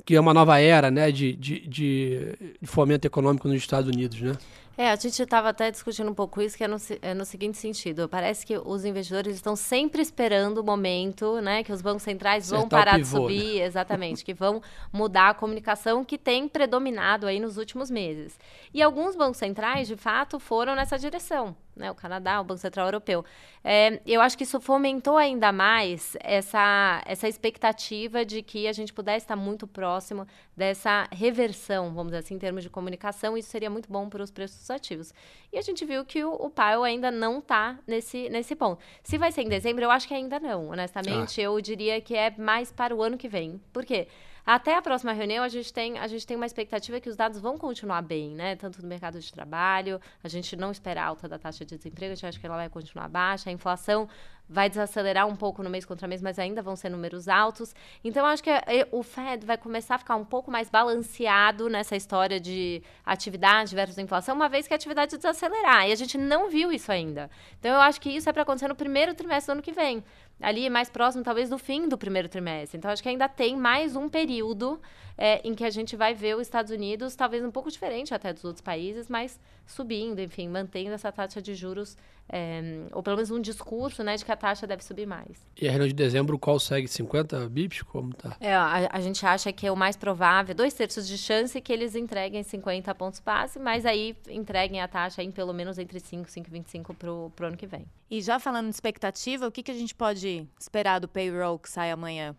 [0.05, 4.21] que é uma nova era né, de, de, de fomento econômico nos Estados Unidos?
[4.21, 4.33] Né?
[4.81, 7.59] É, a gente estava até discutindo um pouco isso, que é no, é no, seguinte
[7.59, 8.09] sentido.
[8.09, 11.63] Parece que os investidores estão sempre esperando o momento, né?
[11.63, 13.67] Que os bancos centrais vão parar pivô, de subir, né?
[13.69, 18.39] exatamente, que vão mudar a comunicação que tem predominado aí nos últimos meses.
[18.73, 22.87] E alguns bancos centrais, de fato, foram nessa direção né, o Canadá, o Banco Central
[22.87, 23.25] Europeu.
[23.65, 28.93] É, eu acho que isso fomentou ainda mais essa, essa expectativa de que a gente
[28.93, 33.71] pudesse estar muito próximo dessa reversão, vamos dizer assim, em termos de comunicação, isso seria
[33.71, 35.13] muito bom para os preços ativos.
[35.53, 38.81] E a gente viu que o, o Powell ainda não está nesse, nesse ponto.
[39.03, 41.41] Se vai ser em dezembro, eu acho que ainda não, honestamente.
[41.41, 41.45] Ah.
[41.45, 43.61] Eu diria que é mais para o ano que vem.
[43.73, 44.07] Por quê?
[44.45, 47.39] Até a próxima reunião, a gente tem, a gente tem uma expectativa que os dados
[47.39, 48.57] vão continuar bem, né?
[48.57, 52.15] Tanto no mercado de trabalho, a gente não espera alta da taxa de desemprego, a
[52.15, 54.09] gente acha que ela vai continuar baixa, a inflação
[54.51, 57.73] vai desacelerar um pouco no mês contra mês, mas ainda vão ser números altos.
[58.03, 61.95] Então, acho que é, o Fed vai começar a ficar um pouco mais balanceado nessa
[61.95, 65.89] história de atividade versus inflação, uma vez que a atividade desacelerar.
[65.89, 67.31] E a gente não viu isso ainda.
[67.61, 70.03] Então, eu acho que isso é para acontecer no primeiro trimestre do ano que vem
[70.41, 72.79] ali mais próximo, talvez, do fim do primeiro trimestre.
[72.79, 74.81] Então, acho que ainda tem mais um período
[75.21, 78.33] é, em que a gente vai ver os Estados Unidos, talvez um pouco diferente até
[78.33, 81.95] dos outros países, mas subindo, enfim, mantendo essa taxa de juros,
[82.27, 85.47] é, ou pelo menos um discurso né, de que a taxa deve subir mais.
[85.61, 86.89] E a reunião de dezembro, qual segue?
[86.89, 87.83] 50 bips?
[87.83, 88.35] Como tá?
[88.41, 91.71] É, a, a, gente acha que é o mais provável, dois terços de chance que
[91.71, 96.31] eles entreguem 50 pontos base, mas aí entreguem a taxa em pelo menos entre 5
[96.31, 97.85] e 5,25 para o ano que vem.
[98.11, 101.69] E já falando de expectativa, o que, que a gente pode esperar do payroll que
[101.69, 102.35] sai amanhã?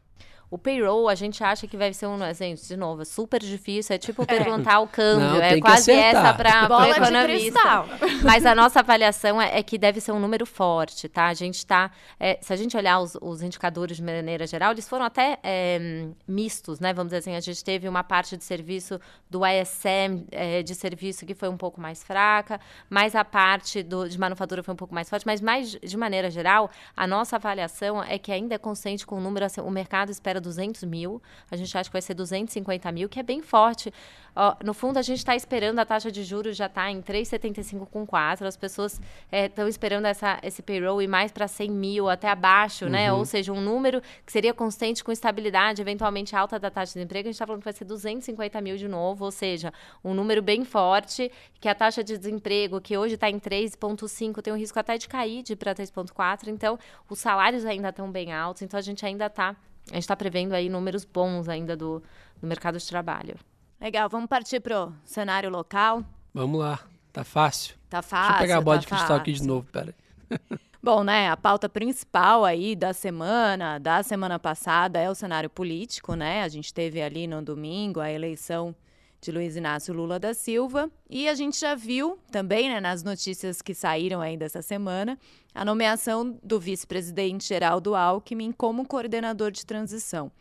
[0.52, 2.20] O payroll, a gente acha que vai ser um.
[2.34, 3.96] Gente, de novo, é super difícil.
[3.96, 4.80] É tipo perguntar é.
[4.80, 5.30] o câmbio.
[5.30, 7.86] Não, é quase essa para o economista.
[8.22, 11.28] Mas a nossa avaliação é, é, que deve ser um número forte, tá?
[11.28, 11.90] A gente está.
[12.20, 16.10] É, se a gente olhar os, os, indicadores de maneira geral, eles foram até é,
[16.28, 16.94] mistos, né?
[16.94, 21.26] Vamos dizer assim, a gente teve uma parte de serviço do ISM é, de serviço
[21.26, 22.60] que foi um pouco mais fraca,
[22.90, 25.26] mas a parte do, de manufatura foi um pouco mais forte.
[25.26, 29.22] Mas, mais de maneira geral, a nossa avaliação é que ainda é consciente com o
[29.22, 29.46] número.
[29.46, 33.20] Assim, o mercado espera 200 mil, a gente acha que vai ser 250 mil, que
[33.20, 33.94] é bem forte.
[34.36, 37.86] Ó, no fundo, a gente está esperando a taxa de juros já está em 3,75
[37.86, 38.48] com 4.
[38.48, 39.00] As pessoas
[39.32, 43.10] estão é, esperando essa, esse payroll ir mais para 100 mil, até abaixo, né?
[43.10, 43.16] uhum.
[43.16, 43.20] né?
[43.20, 47.28] Ou seja, um número que seria constante com estabilidade, eventualmente alta da taxa de emprego.
[47.28, 49.74] A gente está falando que vai ser 250 mil de novo, ou seja,
[50.04, 54.54] um número bem forte, que a taxa de desemprego, que hoje está em 3,5, tem
[54.54, 56.48] um risco até de cair de para 3,4.
[56.48, 59.56] Então, os salários ainda estão bem altos, então a gente ainda está
[59.90, 62.02] a gente está prevendo aí números bons ainda do,
[62.40, 63.36] do mercado de trabalho.
[63.80, 66.04] Legal, vamos partir para o cenário local?
[66.34, 66.80] Vamos lá,
[67.12, 67.76] tá fácil.
[67.90, 68.28] Tá fácil.
[68.28, 69.22] Deixa eu pegar a bola tá de cristal fácil.
[69.22, 69.96] aqui de novo, pera
[70.84, 76.16] Bom, né, a pauta principal aí da semana, da semana passada, é o cenário político,
[76.16, 76.42] né?
[76.42, 78.76] A gente teve ali no domingo a eleição
[79.22, 80.90] de Luiz Inácio Lula da Silva.
[81.08, 85.18] E a gente já viu também, né, nas notícias que saíram aí dessa semana,
[85.54, 90.32] a nomeação do vice-presidente Geraldo Alckmin como coordenador de transição.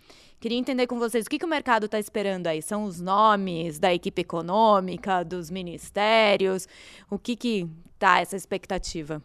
[0.40, 2.62] Queria entender com vocês o que, que o mercado está esperando aí.
[2.62, 6.66] São os nomes da equipe econômica, dos ministérios?
[7.10, 9.22] O que que tá essa expectativa?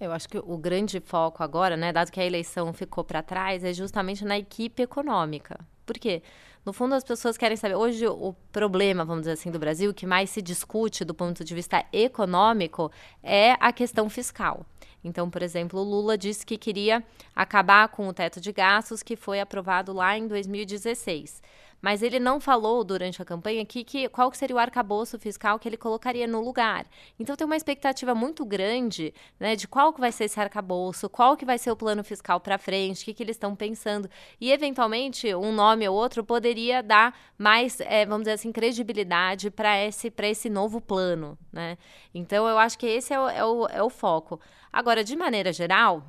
[0.00, 3.62] Eu acho que o grande foco agora, né, dado que a eleição ficou para trás,
[3.62, 5.60] é justamente na equipe econômica.
[5.86, 6.22] Por quê?
[6.64, 7.74] No fundo, as pessoas querem saber.
[7.74, 11.54] Hoje, o problema, vamos dizer assim, do Brasil, que mais se discute do ponto de
[11.54, 12.92] vista econômico,
[13.22, 14.66] é a questão fiscal.
[15.02, 17.02] Então, por exemplo, o Lula disse que queria
[17.34, 21.42] acabar com o teto de gastos que foi aprovado lá em 2016
[21.80, 25.68] mas ele não falou durante a campanha que, que, qual seria o arcabouço fiscal que
[25.68, 26.86] ele colocaria no lugar.
[27.18, 31.36] Então tem uma expectativa muito grande né, de qual que vai ser esse arcabouço, qual
[31.36, 34.08] que vai ser o plano fiscal para frente, o que, que eles estão pensando.
[34.40, 39.82] E, eventualmente, um nome ou outro poderia dar mais, é, vamos dizer assim, credibilidade para
[39.84, 41.38] esse, esse novo plano.
[41.52, 41.78] Né?
[42.14, 44.40] Então, eu acho que esse é o, é o, é o foco.
[44.72, 46.04] Agora, de maneira geral,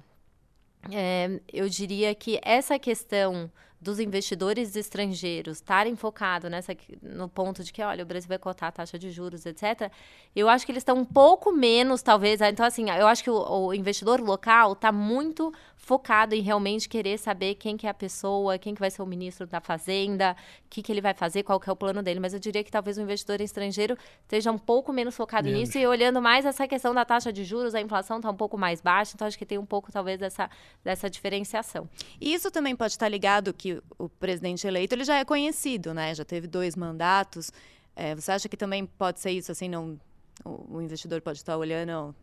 [0.92, 7.74] é, eu diria que essa questão dos investidores estrangeiros estarem focados nessa no ponto de
[7.74, 9.92] que, olha, o Brasil vai cotar a taxa de juros, etc.
[10.36, 12.40] Eu acho que eles estão um pouco menos, talvez.
[12.42, 15.52] Então, assim, eu acho que o, o investidor local está muito
[15.84, 19.06] focado em realmente querer saber quem que é a pessoa, quem que vai ser o
[19.06, 22.20] ministro da Fazenda, o que, que ele vai fazer, qual que é o plano dele.
[22.20, 25.62] Mas eu diria que talvez o investidor estrangeiro esteja um pouco menos focado menos.
[25.62, 28.60] nisso e olhando mais essa questão da taxa de juros, a inflação está um pouco
[28.60, 30.50] mais baixa, então acho que tem um pouco, talvez, dessa,
[30.84, 31.90] dessa diferenciação.
[32.22, 36.14] E isso também pode estar ligado que o presidente eleito ele já é conhecido, né?
[36.14, 37.52] Já teve dois mandatos.
[37.96, 40.00] É, você acha que também pode ser isso, assim, não,
[40.46, 42.16] o, o investidor pode estar olhando,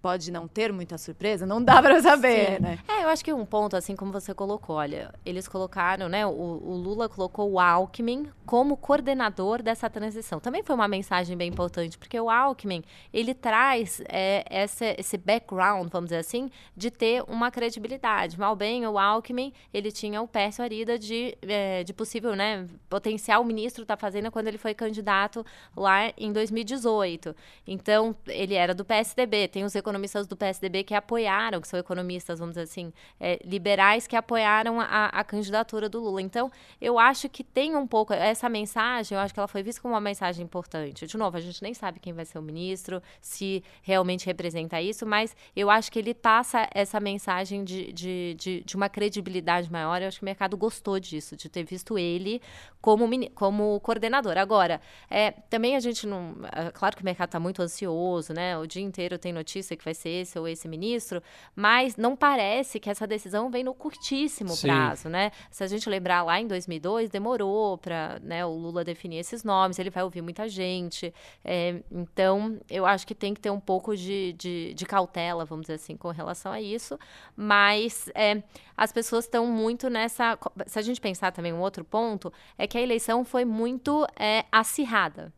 [0.00, 2.62] pode não ter muita surpresa, não dá para saber, Sim.
[2.62, 2.78] né?
[2.86, 6.30] É, eu acho que um ponto, assim como você colocou, olha, eles colocaram, né, o,
[6.30, 10.38] o, Lula colocou o Alckmin como coordenador dessa transição.
[10.38, 15.88] Também foi uma mensagem bem importante, porque o Alckmin, ele traz é, essa, esse background,
[15.90, 18.38] vamos dizer assim, de ter uma credibilidade.
[18.38, 23.44] Mal bem, o Alckmin, ele tinha o Pércio Arida de, é, de possível, né, potencial
[23.44, 25.44] ministro da Fazenda quando ele foi candidato
[25.76, 27.34] lá em 2018.
[27.66, 31.78] Então, ele era do PSDB, tem os os economistas do PSDB que apoiaram, que são
[31.80, 36.20] economistas, vamos dizer assim, é, liberais que apoiaram a, a, candidatura do Lula.
[36.20, 39.80] Então, eu acho que tem um pouco essa mensagem, eu acho que ela foi vista
[39.80, 41.06] como uma mensagem importante.
[41.06, 45.06] De novo, a gente nem sabe quem vai ser o ministro, se realmente representa isso,
[45.06, 50.02] mas eu acho que ele passa essa mensagem de, de, de, de uma credibilidade maior.
[50.02, 52.40] Eu acho que o mercado gostou disso, de ter visto ele
[52.80, 54.36] como, como coordenador.
[54.36, 56.34] Agora, é, também a gente não.
[56.52, 58.58] É, claro que o mercado está muito ansioso, né?
[58.58, 61.22] O dia inteiro tem notícias Justiça, que vai ser esse ou esse ministro,
[61.54, 64.66] mas não parece que essa decisão vem no curtíssimo Sim.
[64.66, 65.30] prazo, né?
[65.50, 69.78] Se a gente lembrar lá em 2002, demorou para né, o Lula definir esses nomes,
[69.78, 71.14] ele vai ouvir muita gente.
[71.44, 75.64] É, então, eu acho que tem que ter um pouco de, de, de, cautela, vamos
[75.64, 76.98] dizer assim, com relação a isso,
[77.36, 78.42] mas é,
[78.76, 80.38] as pessoas estão muito nessa.
[80.66, 84.44] Se a gente pensar também um outro ponto, é que a eleição foi muito é,
[84.50, 85.32] acirrada.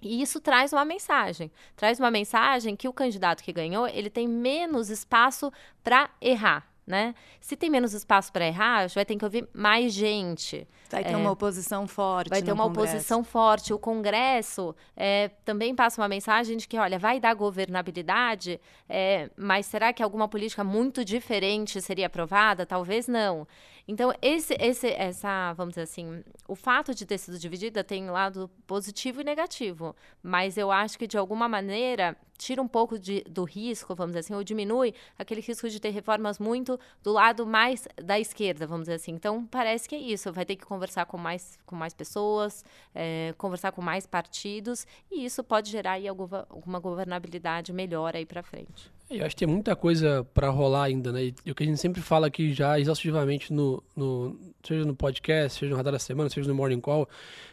[0.00, 1.50] E isso traz uma mensagem.
[1.76, 7.14] Traz uma mensagem que o candidato que ganhou, ele tem menos espaço para errar né?
[7.38, 10.66] Se tem menos espaço para errar, vai ter que ouvir mais gente.
[10.90, 12.30] Vai ter é, uma oposição forte.
[12.30, 12.88] Vai ter uma Congresso.
[12.88, 13.74] oposição forte.
[13.74, 18.58] O Congresso é, também passa uma mensagem de que, olha, vai dar governabilidade,
[18.88, 22.64] é, mas será que alguma política muito diferente seria aprovada?
[22.64, 23.46] Talvez não.
[23.90, 28.50] Então, esse, esse, essa, vamos dizer assim, o fato de ter sido dividida tem lado
[28.66, 29.96] positivo e negativo.
[30.22, 34.20] Mas eu acho que, de alguma maneira, tira um pouco de, do risco, vamos dizer
[34.20, 38.82] assim, ou diminui aquele risco de ter reformas muito do lado mais da esquerda, vamos
[38.82, 39.12] dizer assim.
[39.12, 40.30] Então, parece que é isso.
[40.34, 42.62] Vai ter que conversar com mais, com mais pessoas,
[42.94, 48.26] é, conversar com mais partidos, e isso pode gerar aí alguma, alguma governabilidade melhor aí
[48.26, 48.97] para frente.
[49.10, 51.32] Eu acho que tem muita coisa para rolar ainda, né?
[51.44, 55.58] E o que a gente sempre fala aqui já exaustivamente no, no seja no podcast,
[55.58, 57.08] seja no Radar da Semana, seja no Morning Call,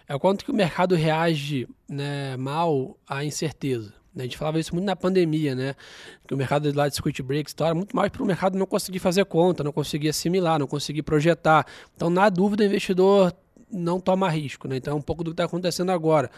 [0.06, 3.94] é o quanto que o mercado reage né, mal à incerteza.
[4.14, 4.24] Né?
[4.24, 5.76] A gente falava isso muito na pandemia, né?
[6.28, 9.00] Que o mercado lá de circuit breaks era muito mais para o mercado não conseguir
[9.00, 11.66] fazer conta, não conseguir assimilar, não conseguir projetar.
[11.96, 13.34] Então, na dúvida, o investidor
[13.76, 14.78] não toma risco, né?
[14.78, 16.32] Então é um pouco do que está acontecendo agora.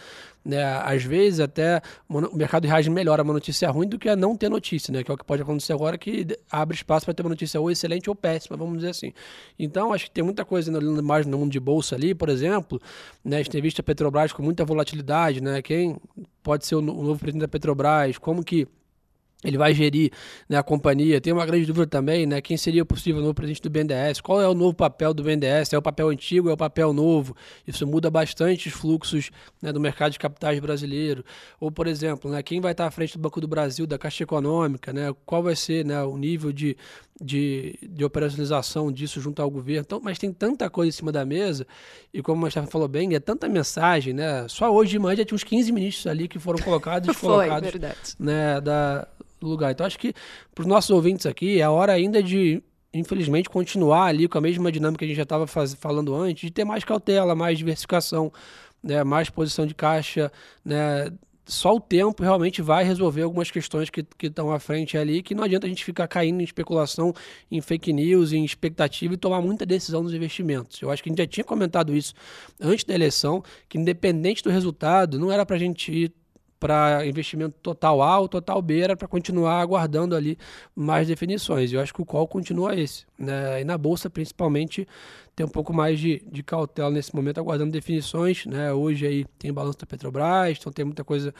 [0.43, 0.63] Né?
[0.63, 4.35] Às vezes até o mercado reage melhor a uma notícia ruim do que a não
[4.35, 5.03] ter notícia, né?
[5.03, 7.69] Que é o que pode acontecer agora, que abre espaço para ter uma notícia ou
[7.69, 9.13] excelente ou péssima, vamos dizer assim.
[9.59, 10.71] Então acho que tem muita coisa
[11.01, 12.81] mais no mundo de bolsa ali, por exemplo,
[13.23, 13.37] né?
[13.37, 15.61] A gente tem visto a Petrobras com muita volatilidade, né?
[15.61, 15.97] Quem
[16.41, 18.67] pode ser o novo presidente da Petrobras, como que
[19.43, 20.11] ele vai gerir
[20.49, 21.21] né, a companhia.
[21.21, 22.41] Tem uma grande dúvida também, né?
[22.41, 24.19] Quem seria o possível novo presidente do BNDES?
[24.19, 25.73] Qual é o novo papel do BNDES?
[25.73, 26.49] É o papel antigo?
[26.49, 27.35] É o papel novo?
[27.65, 29.29] Isso muda bastante os fluxos
[29.61, 31.23] né, do mercado de capitais brasileiro.
[31.59, 34.23] Ou, por exemplo, né, quem vai estar à frente do Banco do Brasil, da Caixa
[34.23, 34.91] Econômica?
[34.91, 35.13] Né?
[35.23, 36.75] Qual vai ser né, o nível de,
[37.21, 39.83] de, de operacionalização disso junto ao governo?
[39.85, 41.67] Então, mas tem tanta coisa em cima da mesa,
[42.11, 44.47] e como a Stephanie falou bem, é tanta mensagem, né?
[44.47, 47.69] Só hoje de manhã já tinha uns 15 ministros ali que foram colocados e descolocados.
[47.69, 47.79] Foi.
[48.19, 49.07] Né, da,
[49.41, 49.71] lugar.
[49.71, 50.13] Então acho que
[50.53, 52.61] para os nossos ouvintes aqui é a hora ainda de,
[52.93, 56.51] infelizmente, continuar ali com a mesma dinâmica que a gente já estava falando antes, de
[56.51, 58.31] ter mais cautela, mais diversificação,
[58.81, 60.31] né, mais posição de caixa,
[60.63, 61.11] né,
[61.47, 65.43] só o tempo realmente vai resolver algumas questões que estão à frente ali, que não
[65.43, 67.13] adianta a gente ficar caindo em especulação,
[67.49, 70.81] em fake news, em expectativa e tomar muita decisão nos investimentos.
[70.81, 72.13] Eu acho que a gente já tinha comentado isso
[72.59, 76.11] antes da eleição, que independente do resultado, não era para a gente ir
[76.59, 80.37] para investimento total A ou total B era para continuar aguardando ali
[80.75, 81.71] mais definições.
[81.71, 83.05] Eu acho que o call continua esse.
[83.17, 83.61] Né?
[83.61, 84.87] E na Bolsa, principalmente,
[85.37, 88.43] tem um pouco mais de, de cautela nesse momento, aguardando definições.
[88.47, 88.73] Né?
[88.73, 91.31] Hoje aí tem balanço da Petrobras, então tem muita coisa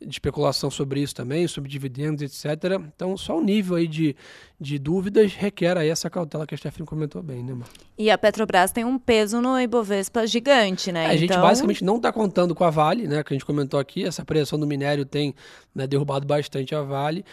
[0.00, 2.80] de especulação sobre isso também, sobre dividendos, etc.
[2.92, 4.16] Então, só o nível aí de,
[4.60, 7.66] de dúvidas requer aí essa cautela que a Stephanie comentou bem, né, mano?
[7.96, 11.04] E a Petrobras tem um peso no Ibovespa gigante, né?
[11.04, 11.18] É, a então...
[11.20, 13.22] gente basicamente não está contando com a Vale, né?
[13.22, 15.32] Que a gente comentou aqui, essa pressão do minério tem
[15.72, 17.24] né, derrubado bastante a Vale.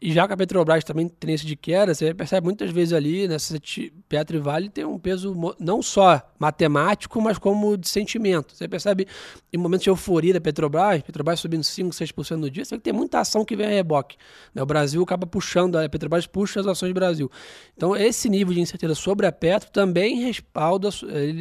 [0.00, 3.26] E já que a Petrobras também tem esse de queda, você percebe muitas vezes ali,
[3.26, 3.60] nessa né,
[4.08, 8.54] Petro e Vale tem um peso não só matemático, mas como de sentimento.
[8.54, 9.08] Você percebe
[9.52, 12.84] em momentos de euforia da Petrobras, Petrobras subindo 5, 6% no dia, você vê que
[12.84, 14.16] tem muita ação que vem a reboque.
[14.54, 14.62] Né?
[14.62, 17.28] O Brasil acaba puxando, a Petrobras puxa as ações do Brasil.
[17.76, 20.90] Então, esse nível de incerteza sobre a Petro também respalda,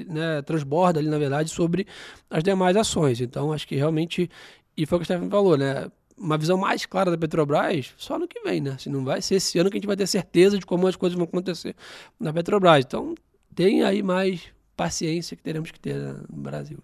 [0.07, 1.85] né, transborda ali, na verdade, sobre
[2.27, 3.21] as demais ações.
[3.21, 4.27] Então, acho que realmente,
[4.75, 5.91] e foi o que o Stefano falou, né?
[6.17, 8.75] Uma visão mais clara da Petrobras só no que vem, né?
[8.79, 10.95] Se não vai ser esse ano que a gente vai ter certeza de como as
[10.95, 11.75] coisas vão acontecer
[12.19, 12.83] na Petrobras.
[12.85, 13.13] Então,
[13.53, 14.41] tem aí mais
[14.75, 16.77] paciência que teremos que ter no Brasil.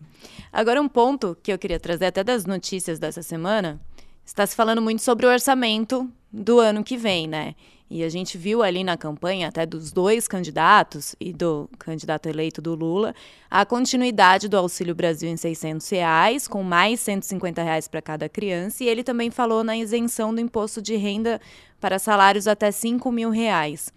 [0.51, 3.79] Agora, um ponto que eu queria trazer até das notícias dessa semana,
[4.25, 7.55] está se falando muito sobre o orçamento do ano que vem, né?
[7.95, 12.59] E a gente viu ali na campanha, até dos dois candidatos e do candidato eleito
[12.59, 13.13] do Lula,
[13.51, 18.83] a continuidade do Auxílio Brasil em 600 reais, com mais 150 reais para cada criança.
[18.83, 21.39] E ele também falou na isenção do imposto de renda
[21.79, 23.93] para salários até 5 mil reais.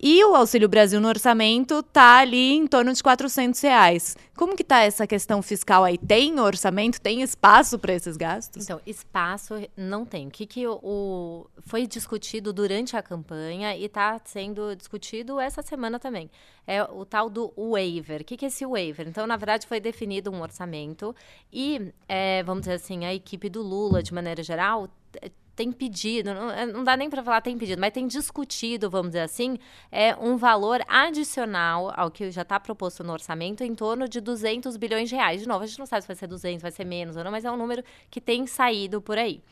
[0.00, 4.16] E o Auxílio Brasil no orçamento está ali em torno de 400 reais.
[4.36, 5.98] Como que está essa questão fiscal aí?
[5.98, 7.00] Tem orçamento?
[7.00, 8.62] Tem espaço para esses gastos?
[8.62, 10.28] Então, espaço não tem.
[10.28, 15.62] O que, que o, o foi discutido durante a campanha e está sendo discutido essa
[15.62, 16.30] semana também?
[16.64, 18.20] É o tal do waiver.
[18.20, 19.08] O que, que é esse waiver?
[19.08, 21.12] Então, na verdade, foi definido um orçamento
[21.52, 24.88] e, é, vamos dizer assim, a equipe do Lula, de maneira geral,
[25.58, 29.08] tem pedido, não, é, não dá nem para falar tem pedido, mas tem discutido, vamos
[29.08, 29.58] dizer assim,
[29.90, 34.76] é um valor adicional ao que já está proposto no orçamento em torno de 200
[34.76, 35.40] bilhões de reais.
[35.40, 37.32] De novo, a gente não sabe se vai ser 200, vai ser menos ou não,
[37.32, 39.42] mas é um número que tem saído por aí.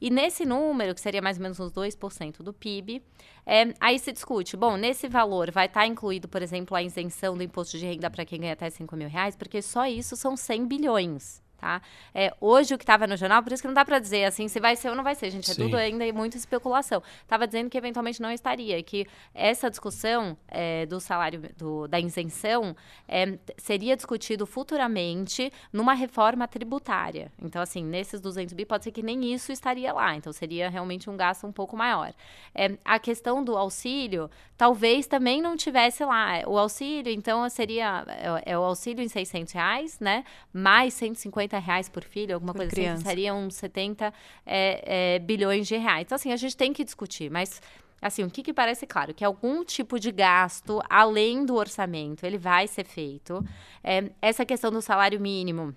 [0.00, 3.02] E nesse número, que seria mais ou menos uns 2% do PIB,
[3.44, 7.36] é, aí se discute, bom, nesse valor vai estar tá incluído, por exemplo, a isenção
[7.36, 10.36] do imposto de renda para quem ganha até 5 mil reais, porque só isso são
[10.36, 11.80] 100 bilhões Tá?
[12.14, 14.46] É, hoje o que estava no jornal, por isso que não dá para dizer assim
[14.46, 15.50] se vai ser ou não vai ser, gente.
[15.50, 15.62] É Sim.
[15.62, 17.02] tudo ainda muita especulação.
[17.22, 22.76] Estava dizendo que eventualmente não estaria, que essa discussão é, do salário, do, da isenção,
[23.08, 27.32] é, seria discutido futuramente numa reforma tributária.
[27.42, 30.14] Então, assim, nesses 200 bi, pode ser que nem isso estaria lá.
[30.14, 32.12] Então, seria realmente um gasto um pouco maior.
[32.54, 36.42] É, a questão do auxílio, talvez também não tivesse lá.
[36.46, 40.24] O auxílio, então, seria é, é o auxílio em 600 reais, né?
[40.52, 42.94] Mais 150 reais por filho, alguma por coisa criança.
[42.94, 44.12] assim, seriam uns 70
[44.44, 46.02] é, é, bilhões de reais.
[46.02, 47.60] Então, assim, a gente tem que discutir, mas
[48.00, 49.14] assim, o que, que parece claro?
[49.14, 53.44] Que algum tipo de gasto, além do orçamento, ele vai ser feito.
[53.82, 55.74] É, essa questão do salário mínimo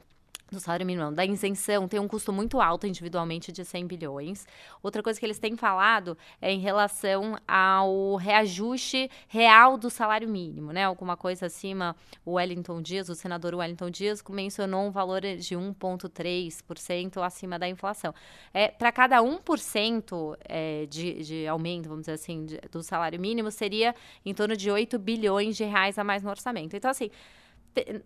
[0.52, 4.47] do salário mínimo, da isenção, tem um custo muito alto individualmente de 100 bilhões.
[4.82, 10.72] Outra coisa que eles têm falado é em relação ao reajuste real do salário mínimo,
[10.72, 10.84] né?
[10.86, 11.95] Alguma coisa acima,
[12.26, 18.14] o Wellington Dias, o senador Wellington Dias, mencionou um valor de 1,3% acima da inflação.
[18.54, 23.52] É, Para cada 1% é, de, de aumento, vamos dizer assim, de, do salário mínimo,
[23.52, 23.95] seria
[24.26, 26.76] em torno de 8 bilhões de reais a mais no orçamento.
[26.76, 27.10] Então, assim,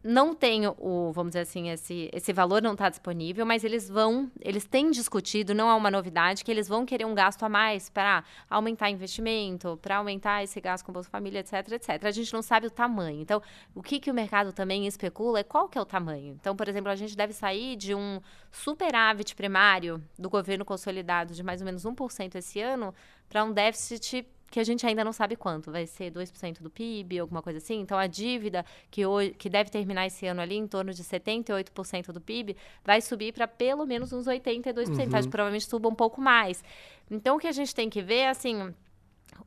[0.04, 4.32] não tem o, vamos dizer assim, esse, esse valor não está disponível, mas eles vão,
[4.42, 7.90] eles têm discutido, não é uma novidade, que eles vão querer um gasto a mais
[7.90, 12.06] para aumentar investimento, para aumentar esse gasto com Bolsa Família, etc, etc.
[12.06, 13.22] A gente não sabe o tamanho.
[13.22, 13.42] Então,
[13.74, 16.38] o que, que o mercado também especula é qual que é o tamanho.
[16.40, 18.20] Então, por exemplo, a gente deve sair de um
[18.52, 22.94] superávit primário do governo consolidado de mais ou menos 1% esse ano
[23.30, 27.18] para um déficit que a gente ainda não sabe quanto, vai ser 2% do PIB,
[27.18, 27.80] alguma coisa assim.
[27.80, 32.12] Então, a dívida, que, hoje, que deve terminar esse ano ali em torno de 78%
[32.12, 34.90] do PIB, vai subir para pelo menos uns 82%.
[34.90, 35.30] Uhum.
[35.32, 36.64] Provavelmente suba um pouco mais.
[37.10, 38.72] Então, o que a gente tem que ver, assim,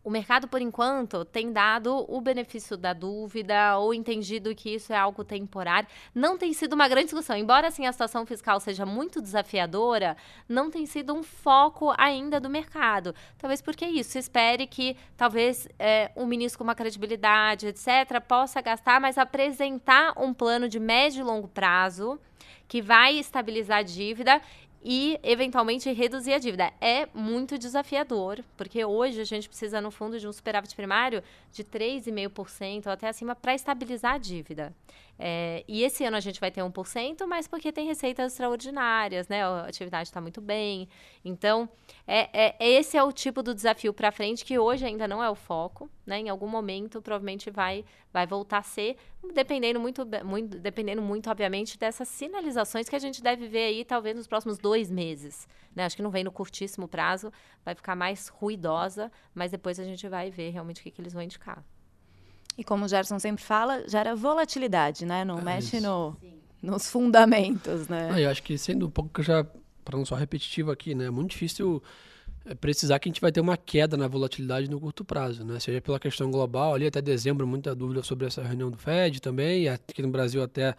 [0.03, 4.97] o mercado, por enquanto, tem dado o benefício da dúvida ou entendido que isso é
[4.97, 5.89] algo temporário.
[6.15, 7.37] Não tem sido uma grande discussão.
[7.37, 10.17] Embora assim, a situação fiscal seja muito desafiadora,
[10.49, 13.15] não tem sido um foco ainda do mercado.
[13.39, 14.11] Talvez porque é isso.
[14.11, 20.13] Se espere que talvez é, um ministro com uma credibilidade, etc., possa gastar, mas apresentar
[20.17, 22.19] um plano de médio e longo prazo
[22.69, 24.41] que vai estabilizar a dívida
[24.89, 26.73] e, eventualmente, reduzir a dívida.
[26.81, 31.65] É muito desafiador, porque hoje a gente precisa, no fundo, de um superávit primário de
[31.65, 34.73] 3,5% ou até acima para estabilizar a dívida.
[35.19, 39.45] É, e esse ano a gente vai ter 1%, mas porque tem receitas extraordinárias, né?
[39.45, 40.89] A atividade está muito bem.
[41.25, 41.69] Então,
[42.07, 45.31] é, é, esse é o tipo do desafio para frente que hoje ainda não é
[45.31, 46.21] o foco, né?
[46.21, 48.97] Em algum momento, provavelmente vai, vai voltar a ser,
[49.33, 54.17] dependendo muito, muito, dependendo muito, obviamente, dessas sinalizações que a gente deve ver aí, talvez,
[54.17, 55.49] nos próximos dois meses.
[55.75, 55.85] Né?
[55.85, 57.33] Acho que não vem no curtíssimo prazo,
[57.65, 61.13] vai ficar mais ruidosa, mas depois a gente vai ver realmente o que, que eles
[61.13, 61.65] vão indicar.
[62.57, 65.25] E como o Gerson sempre fala, gera volatilidade, né?
[65.25, 66.17] Não é mexe no,
[66.63, 68.11] nos fundamentos, né?
[68.13, 69.45] Ah, eu acho que sendo um pouco já,
[69.85, 71.07] para não só repetitivo aqui, né?
[71.07, 71.83] É muito difícil
[72.61, 75.59] precisar que a gente vai ter uma queda na volatilidade no curto prazo, né?
[75.59, 79.69] Seja pela questão global, ali até dezembro, muita dúvida sobre essa reunião do Fed também,
[79.69, 80.75] aqui no Brasil até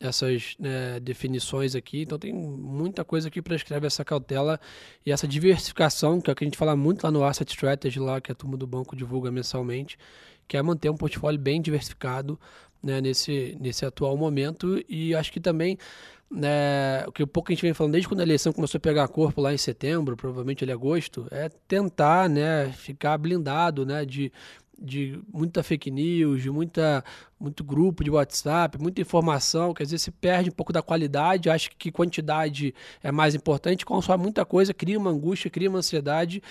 [0.00, 2.02] essas né, definições aqui.
[2.02, 4.60] Então tem muita coisa que prescreve essa cautela
[5.04, 7.98] e essa diversificação, que é o que a gente fala muito lá no Asset Strategy,
[7.98, 9.98] lá que a turma do banco divulga mensalmente,
[10.46, 12.38] que é manter um portfólio bem diversificado
[12.82, 14.82] né, nesse, nesse atual momento.
[14.88, 15.76] E acho que também,
[16.30, 19.08] né, o que pouco a gente vem falando desde quando a eleição começou a pegar
[19.08, 24.32] corpo lá em setembro, provavelmente ali agosto, é tentar né, ficar blindado né, de,
[24.80, 27.04] de muita fake news, de muita,
[27.38, 31.70] muito grupo de WhatsApp, muita informação, quer dizer, se perde um pouco da qualidade, acha
[31.76, 36.42] que quantidade é mais importante, consome muita coisa, cria uma angústia, cria uma ansiedade,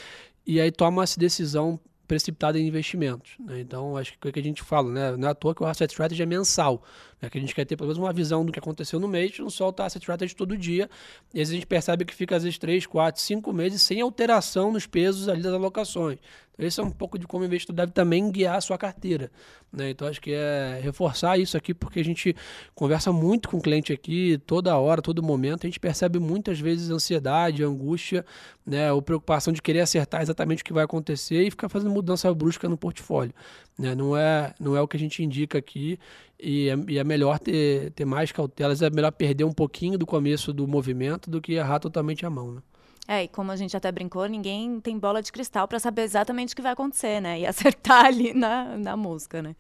[0.46, 3.34] e aí toma essa decisão precipitada em investimentos.
[3.40, 3.60] Né?
[3.60, 5.18] Então, acho que é o que a gente fala, né?
[5.18, 6.82] não é à toa que o Asset Strategy é mensal,
[7.22, 7.30] né?
[7.30, 9.50] que a gente quer ter pelo menos uma visão do que aconteceu no mês, não
[9.50, 10.90] solta Asset Strategy todo dia,
[11.34, 14.86] e a gente percebe que fica às vezes 3, 4, 5 meses sem alteração nos
[14.86, 16.20] pesos ali das alocações.
[16.58, 19.30] Então, esse é um pouco de como o investidor deve também guiar a sua carteira.
[19.72, 19.92] Né?
[19.92, 22.36] Então, acho que é reforçar isso aqui, porque a gente
[22.74, 26.90] conversa muito com o cliente aqui, toda hora, todo momento, a gente percebe muitas vezes
[26.90, 28.26] ansiedade, angústia,
[28.66, 28.92] né?
[28.92, 32.68] ou preocupação de querer acertar exatamente o que vai acontecer e ficar fazendo mudança brusca
[32.68, 33.34] no portfólio.
[33.78, 33.94] Né?
[33.94, 36.00] Não, é, não é o que a gente indica aqui
[36.40, 40.06] e é, e é melhor ter, ter mais cautelas, é melhor perder um pouquinho do
[40.06, 42.54] começo do movimento do que errar totalmente a mão.
[42.54, 42.62] Né?
[43.08, 46.54] É, e como a gente até brincou, ninguém tem bola de cristal para saber exatamente
[46.54, 47.40] o que vai acontecer, né?
[47.40, 49.56] E acertar ali na, na música, né?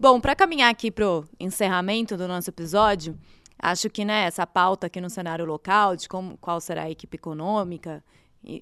[0.00, 3.18] Bom, para caminhar aqui pro encerramento do nosso episódio,
[3.58, 7.16] acho que né, essa pauta aqui no cenário local de como, qual será a equipe
[7.16, 8.02] econômica,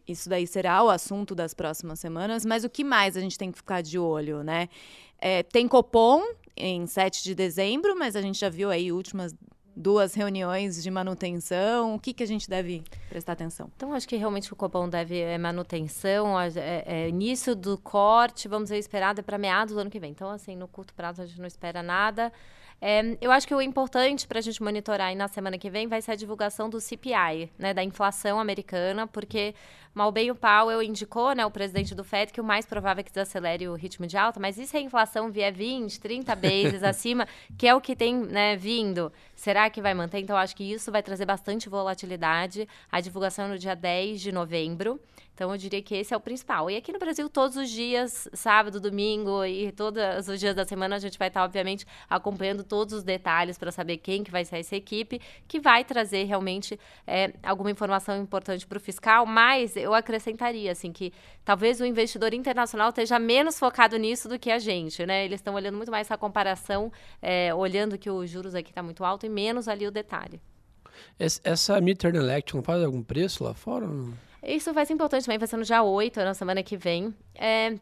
[0.06, 3.52] isso daí será o assunto das próximas semanas, mas o que mais a gente tem
[3.52, 4.68] que ficar de olho, né?
[5.18, 6.22] É, tem Copom
[6.56, 9.34] em 7 de dezembro, mas a gente já viu aí últimas
[9.76, 11.94] duas reuniões de manutenção?
[11.94, 13.70] O que, que a gente deve prestar atenção?
[13.76, 18.66] Então, acho que realmente o Copom deve é manutenção, é, é, início do corte, vamos
[18.66, 20.12] dizer, esperado é para meados do ano que vem.
[20.12, 22.32] Então, assim, no curto prazo a gente não espera nada.
[22.86, 25.88] É, eu acho que o importante para a gente monitorar aí na semana que vem
[25.88, 29.54] vai ser a divulgação do CPI, né, da inflação americana, porque
[29.94, 33.02] mal bem o Powell indicou, né, o presidente do FED, que o mais provável é
[33.02, 36.82] que desacelere o ritmo de alta, mas e se a inflação vier 20, 30 bases
[36.84, 37.26] acima,
[37.56, 39.10] que é o que tem né, vindo?
[39.34, 40.18] Será que vai manter?
[40.18, 42.68] Então, acho que isso vai trazer bastante volatilidade.
[42.92, 45.00] A divulgação é no dia 10 de novembro.
[45.34, 46.70] Então, eu diria que esse é o principal.
[46.70, 50.94] E aqui no Brasil, todos os dias, sábado, domingo e todos os dias da semana,
[50.94, 54.58] a gente vai estar, obviamente, acompanhando todos os detalhes para saber quem que vai ser
[54.58, 59.26] essa equipe, que vai trazer realmente é, alguma informação importante para o fiscal.
[59.26, 61.12] Mas eu acrescentaria, assim, que
[61.44, 65.24] talvez o investidor internacional esteja menos focado nisso do que a gente, né?
[65.24, 69.04] Eles estão olhando muito mais essa comparação, é, olhando que os juros aqui está muito
[69.04, 70.40] alto e menos ali o detalhe.
[71.18, 73.86] Essa midterm election faz algum preço lá fora?
[73.86, 74.14] Não?
[74.46, 77.14] Isso vai ser importante também, vai ser no dia 8, na semana que vem.
[77.34, 77.76] É,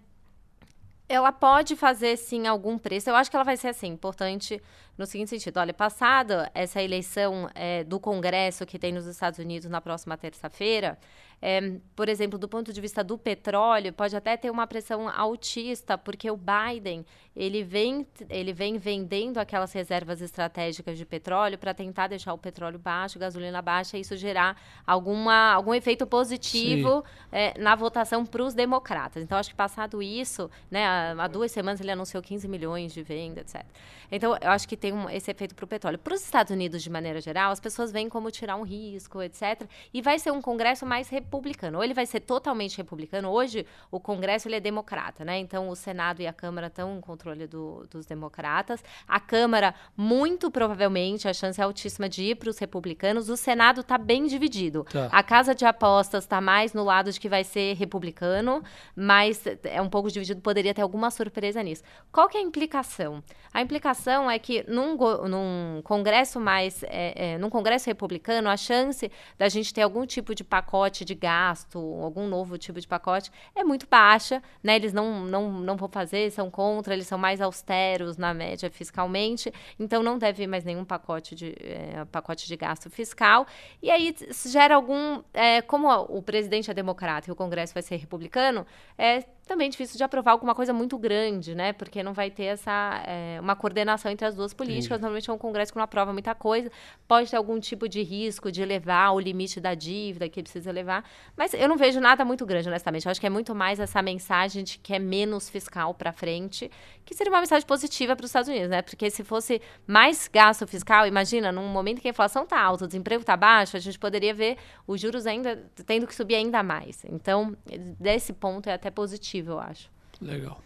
[1.08, 3.10] ela pode fazer, sim, algum preço.
[3.10, 4.62] Eu acho que ela vai ser, assim, importante
[4.96, 5.58] no seguinte sentido.
[5.58, 10.98] Olha, passada essa eleição é, do Congresso que tem nos Estados Unidos na próxima terça-feira,
[11.44, 15.98] é, por exemplo, do ponto de vista do petróleo, pode até ter uma pressão altista,
[15.98, 22.06] porque o Biden ele vem, ele vem vendendo aquelas reservas estratégicas de petróleo para tentar
[22.06, 27.74] deixar o petróleo baixo, gasolina baixa, e isso gerar alguma, algum efeito positivo é, na
[27.74, 29.22] votação para os democratas.
[29.22, 33.02] Então, acho que passado isso, né, há, há, duas semanas ele anunciou 15 milhões de
[33.02, 33.64] venda, etc.
[34.12, 35.96] Então, eu acho que tem um, esse efeito para o petróleo.
[35.96, 39.62] Para os Estados Unidos, de maneira geral, as pessoas veem como tirar um risco, etc.
[39.94, 41.78] E vai ser um Congresso mais republicano.
[41.78, 43.30] Ou ele vai ser totalmente republicano.
[43.30, 45.38] Hoje, o Congresso ele é democrata, né?
[45.38, 48.82] Então, o Senado e a Câmara estão em controle do, dos democratas.
[49.06, 53.28] A Câmara, muito provavelmente, a chance é altíssima de ir para os republicanos.
[53.28, 54.84] O Senado está bem dividido.
[54.90, 55.08] Tá.
[55.12, 58.64] A Casa de Apostas está mais no lado de que vai ser republicano,
[58.96, 60.40] mas é um pouco dividido.
[60.40, 61.84] Poderia ter alguma surpresa nisso.
[62.10, 63.22] Qual que é a implicação?
[63.54, 64.96] A implicação é que num,
[65.28, 70.34] num Congresso mais, é, é, num Congresso republicano, a chance da gente ter algum tipo
[70.34, 74.76] de pacote de gasto, algum novo tipo de pacote, é muito baixa, né?
[74.76, 79.52] Eles não, não, não vão fazer, são contra, eles são mais austeros na média fiscalmente,
[79.78, 83.46] então não deve mais nenhum pacote de, é, pacote de gasto fiscal.
[83.82, 84.14] E aí
[84.46, 88.66] gera algum, é, como o presidente é democrata e o Congresso vai ser republicano,
[88.96, 91.72] é também difícil de aprovar alguma coisa muito grande, né?
[91.72, 94.98] Porque não vai ter essa é, uma coordenação entre as duas políticas.
[94.98, 95.02] Sim.
[95.02, 96.70] Normalmente é um congresso que não aprova muita coisa,
[97.08, 101.04] pode ter algum tipo de risco de elevar o limite da dívida que precisa levar,
[101.36, 103.06] mas eu não vejo nada muito grande, honestamente.
[103.06, 106.70] Eu acho que é muito mais essa mensagem de que é menos fiscal para frente,
[107.04, 108.80] que seria uma mensagem positiva para os Estados Unidos, né?
[108.80, 112.86] Porque se fosse mais gasto fiscal, imagina, num momento que a inflação está alta, o
[112.86, 117.04] desemprego está baixo, a gente poderia ver os juros ainda tendo que subir ainda mais.
[117.06, 117.56] Então,
[117.98, 119.90] desse ponto é até positivo eu acho.
[120.20, 120.60] Legal.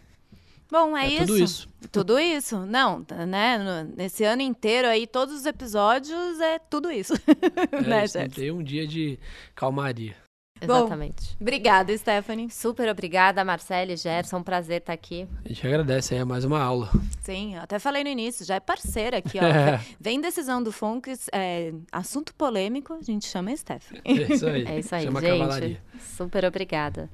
[0.69, 1.25] Bom, é, é isso.
[1.25, 1.69] Tudo isso.
[1.91, 2.65] Tudo isso.
[2.65, 3.85] Não, né?
[3.95, 7.13] Nesse ano inteiro aí, todos os episódios é tudo isso.
[7.71, 9.17] É, né, isso tem um dia de
[9.55, 10.15] calmaria.
[10.59, 11.35] Exatamente.
[11.35, 12.49] Bom, obrigada, Stephanie.
[12.49, 14.37] Super obrigada, Marcele, Gerson.
[14.37, 15.27] Um prazer estar aqui.
[15.45, 16.89] A gente agradece, é mais uma aula.
[17.21, 19.43] Sim, até falei no início, já é parceira aqui, ó.
[19.57, 19.79] É.
[19.99, 24.01] Vem decisão do Fonks, é, assunto polêmico, a gente chama a Stephanie.
[24.03, 24.65] É isso aí.
[24.65, 25.81] É isso aí, chama gente.
[25.99, 27.09] Super obrigada.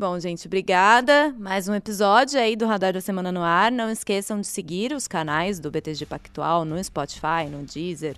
[0.00, 1.34] Bom, gente, obrigada.
[1.38, 3.70] Mais um episódio aí do Radar da Semana no ar.
[3.70, 8.16] Não esqueçam de seguir os canais do BTG Pactual no Spotify, no Deezer,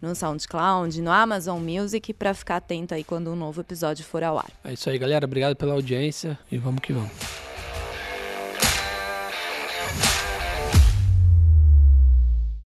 [0.00, 4.38] no SoundCloud, no Amazon Music para ficar atento aí quando um novo episódio for ao
[4.38, 4.48] ar.
[4.62, 5.26] É isso aí, galera.
[5.26, 7.10] Obrigado pela audiência e vamos que vamos.